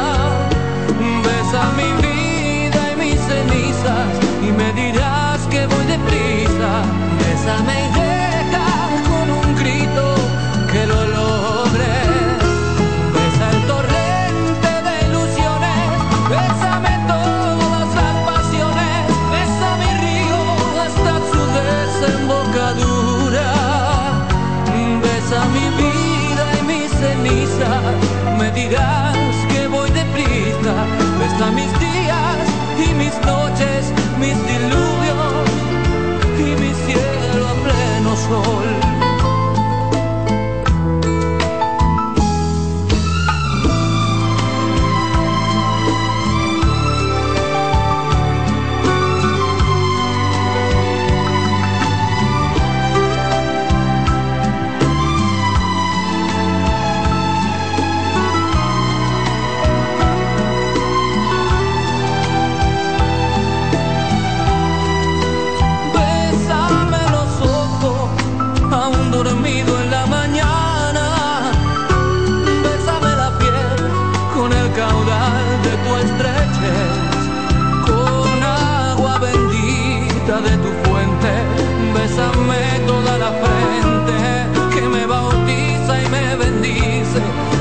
[1.29, 4.09] Besa mi vida y mis cenizas
[4.43, 6.71] y me dirás que voy deprisa.
[7.21, 7.86] Bésame
[28.69, 30.75] que voy deprisa.
[31.19, 32.37] Besa mis días
[32.79, 35.49] y mis noches, mis diluvios
[36.39, 38.96] y mi cielo a pleno sol.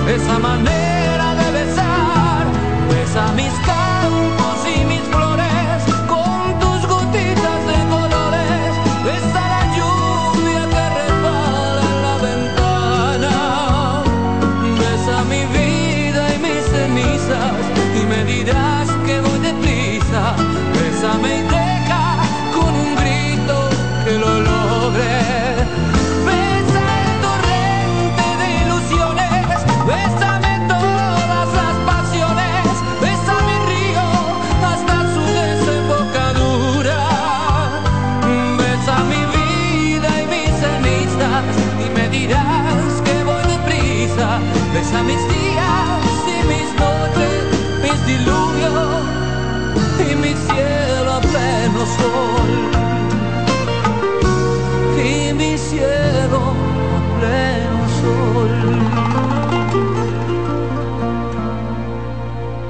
[0.08, 0.95] Esa manera
[51.98, 52.52] sol.
[55.04, 56.42] Y mi cielo
[56.98, 58.56] a pleno sol.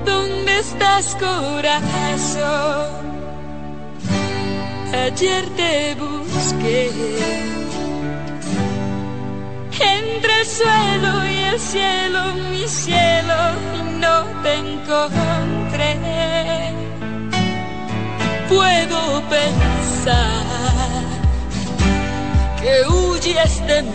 [0.05, 2.95] ¿Dónde estás, corazón?
[4.93, 6.91] Ayer te busqué
[9.79, 13.33] entre el suelo y el cielo, mi cielo,
[13.75, 15.54] y no te encontré.
[18.55, 20.43] Puedo pensar
[22.61, 23.89] que huyes de mí,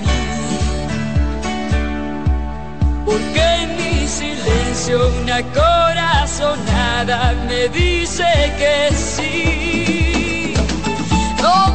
[3.06, 7.18] porque en mi silencio una corazonada
[7.48, 8.24] me dice
[8.58, 10.54] que sí.
[11.40, 11.69] ¿Dónde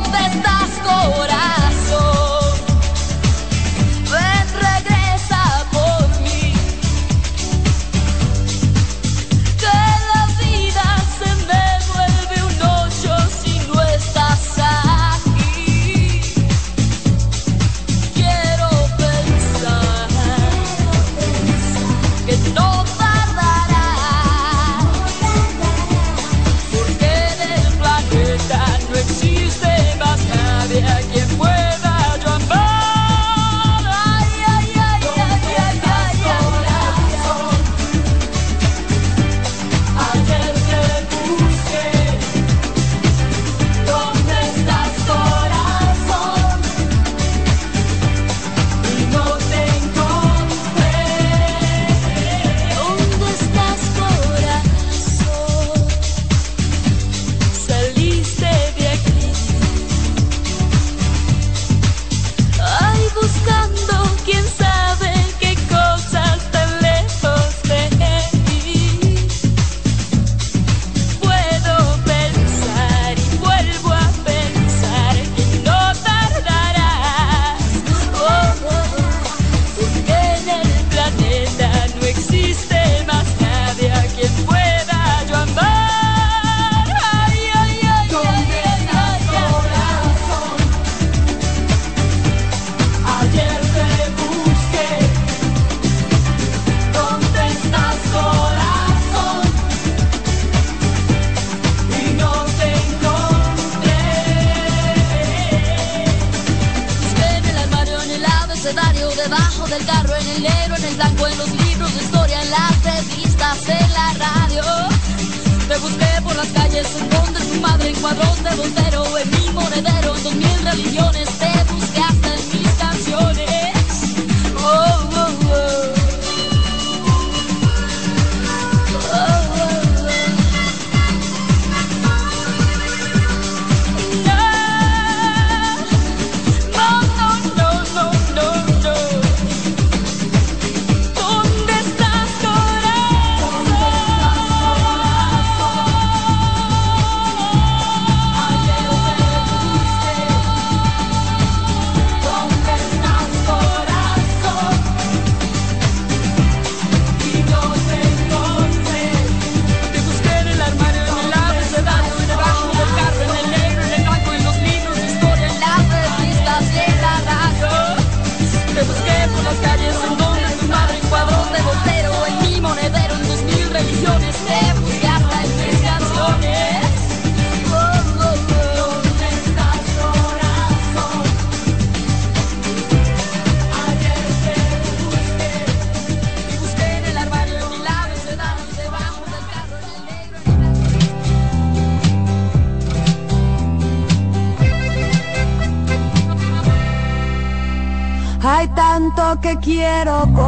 [200.06, 200.45] quiero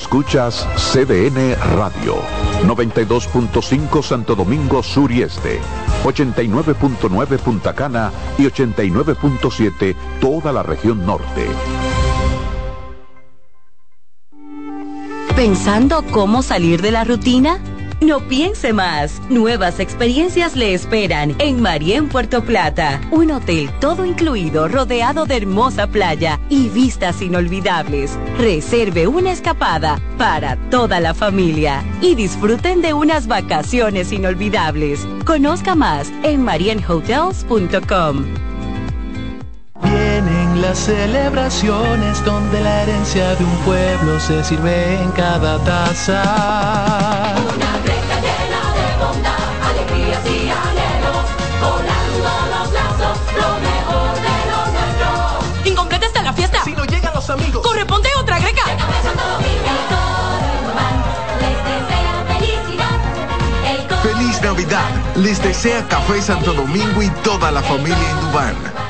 [0.00, 2.16] Escuchas CDN Radio,
[2.64, 5.60] 92.5 Santo Domingo Sur y Este,
[6.04, 11.46] 89.9 Punta Cana y 89.7 toda la región norte.
[15.36, 17.60] ¿Pensando cómo salir de la rutina?
[18.00, 19.20] No piense más.
[19.28, 22.98] Nuevas experiencias le esperan en Marien Puerto Plata.
[23.10, 28.18] Un hotel todo incluido rodeado de hermosa playa y vistas inolvidables.
[28.38, 35.06] Reserve una escapada para toda la familia y disfruten de unas vacaciones inolvidables.
[35.26, 38.24] Conozca más en marienhotels.com.
[39.82, 47.09] Vienen las celebraciones donde la herencia de un pueblo se sirve en cada taza.
[57.30, 57.62] Amigos.
[57.62, 58.62] Corresponde otra greca.
[64.02, 64.90] Feliz Navidad.
[65.16, 68.89] Les desea Café Santo Domingo y toda la familia en Dubán.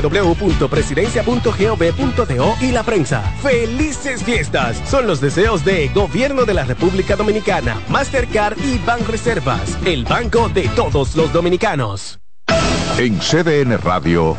[0.01, 3.21] www.presidencia.gov.do y la prensa.
[3.41, 4.81] ¡Felices fiestas!
[4.89, 10.67] Son los deseos de Gobierno de la República Dominicana, Mastercard y Banreservas, el banco de
[10.69, 12.19] todos los dominicanos.
[12.97, 14.35] En CDN Radio,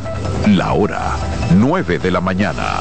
[0.46, 1.16] la hora
[1.56, 2.80] 9 de la mañana.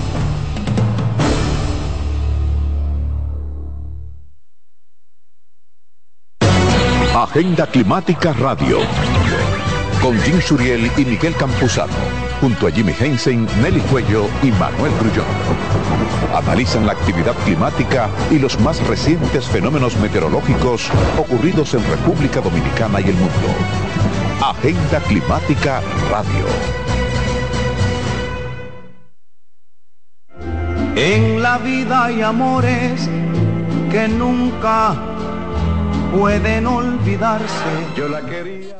[7.33, 8.79] Agenda Climática Radio.
[10.01, 11.93] Con Jim Suriel y Miguel Campuzano.
[12.41, 15.25] Junto a Jimmy Hensen, Nelly Cuello y Manuel Grullón.
[16.35, 23.05] Analizan la actividad climática y los más recientes fenómenos meteorológicos ocurridos en República Dominicana y
[23.05, 23.47] el mundo.
[24.41, 26.45] Agenda Climática Radio.
[30.97, 33.09] En la vida hay amores
[33.89, 35.11] que nunca
[36.11, 37.87] pueden olvidarse.
[37.95, 38.77] Yo la quería.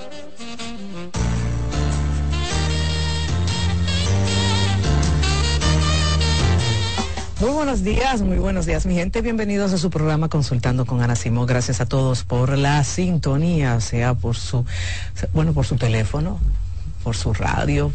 [7.39, 9.21] Muy buenos días, muy buenos días, mi gente.
[9.21, 11.47] Bienvenidos a su programa Consultando con Ana Simón.
[11.47, 14.63] Gracias a todos por la sintonía, sea por su,
[15.33, 16.39] bueno, por su teléfono,
[17.03, 17.91] por su radio,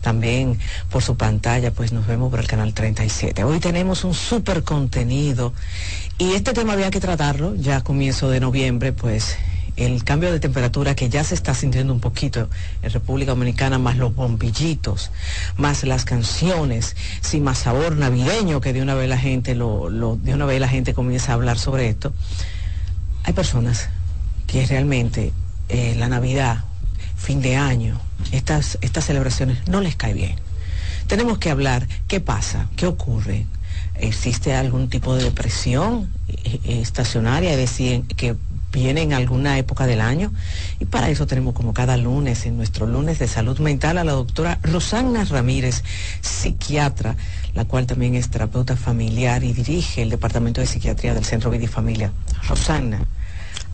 [0.00, 0.58] también
[0.90, 3.42] por su pantalla, pues nos vemos por el canal 37.
[3.42, 5.52] Hoy tenemos un súper contenido
[6.18, 9.36] y este tema había que tratarlo ya a comienzo de noviembre, pues
[9.76, 12.48] el cambio de temperatura que ya se está sintiendo un poquito
[12.82, 15.12] en República Dominicana, más los bombillitos,
[15.56, 19.88] más las canciones, sin más sabor navideño, que de una vez la gente lo,
[20.20, 22.12] de una vez la gente comienza a hablar sobre esto.
[23.22, 23.88] Hay personas
[24.48, 25.32] que realmente
[25.68, 26.64] eh, la Navidad,
[27.16, 28.00] fin de año,
[28.32, 30.34] estas, estas celebraciones no les cae bien.
[31.06, 33.46] Tenemos que hablar qué pasa, qué ocurre.
[34.00, 38.36] ¿Existe algún tipo de depresión eh, eh, estacionaria, es decir, que
[38.72, 40.32] viene en alguna época del año?
[40.78, 44.12] Y para eso tenemos como cada lunes, en nuestro lunes de salud mental, a la
[44.12, 45.82] doctora Rosana Ramírez,
[46.20, 47.16] psiquiatra,
[47.54, 51.64] la cual también es terapeuta familiar y dirige el Departamento de Psiquiatría del Centro Vida
[51.64, 52.12] y Familia.
[52.48, 53.04] Rosana,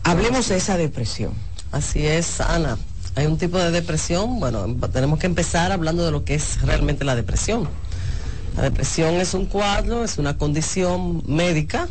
[0.03, 1.33] hablemos de esa depresión.
[1.71, 2.77] Así es, Ana.
[3.15, 7.05] Hay un tipo de depresión, bueno, tenemos que empezar hablando de lo que es realmente
[7.05, 7.69] la depresión.
[8.55, 11.87] La depresión es un cuadro, es una condición médica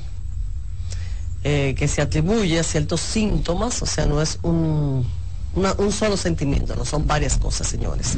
[1.43, 5.07] eh, que se atribuye a ciertos síntomas, o sea, no es un,
[5.55, 8.17] una- un solo sentimiento, no son varias cosas, señores,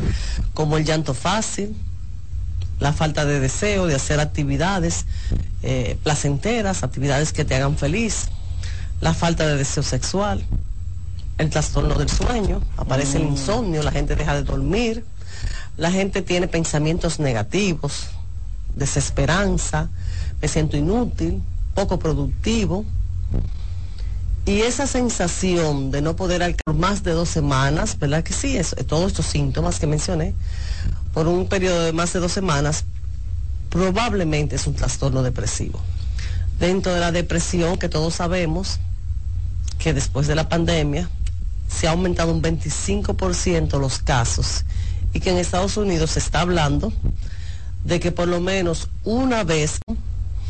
[0.55, 1.75] como el llanto fácil,
[2.79, 5.07] la falta de deseo de hacer actividades
[5.63, 8.27] eh, placenteras, actividades que te hagan feliz,
[9.01, 10.45] la falta de deseo sexual,
[11.39, 13.31] el trastorno del sueño, aparece el Mm.
[13.33, 15.05] insomnio, la gente deja de dormir,
[15.77, 18.07] la gente tiene pensamientos negativos,
[18.77, 19.89] desesperanza,
[20.41, 21.43] me siento inútil,
[21.75, 22.85] poco productivo.
[24.45, 28.57] Y esa sensación de no poder alcanzar más de dos semanas, ¿verdad que sí?
[28.87, 30.35] Todos estos síntomas que mencioné,
[31.13, 32.85] por un periodo de más de dos semanas,
[33.71, 35.81] probablemente es un trastorno depresivo.
[36.61, 38.79] Dentro de la depresión, que todos sabemos
[39.79, 41.11] que después de la pandemia
[41.69, 44.65] se ha aumentado un 25% los casos
[45.13, 46.93] y que en Estados Unidos se está hablando
[47.87, 49.79] de que por lo menos una vez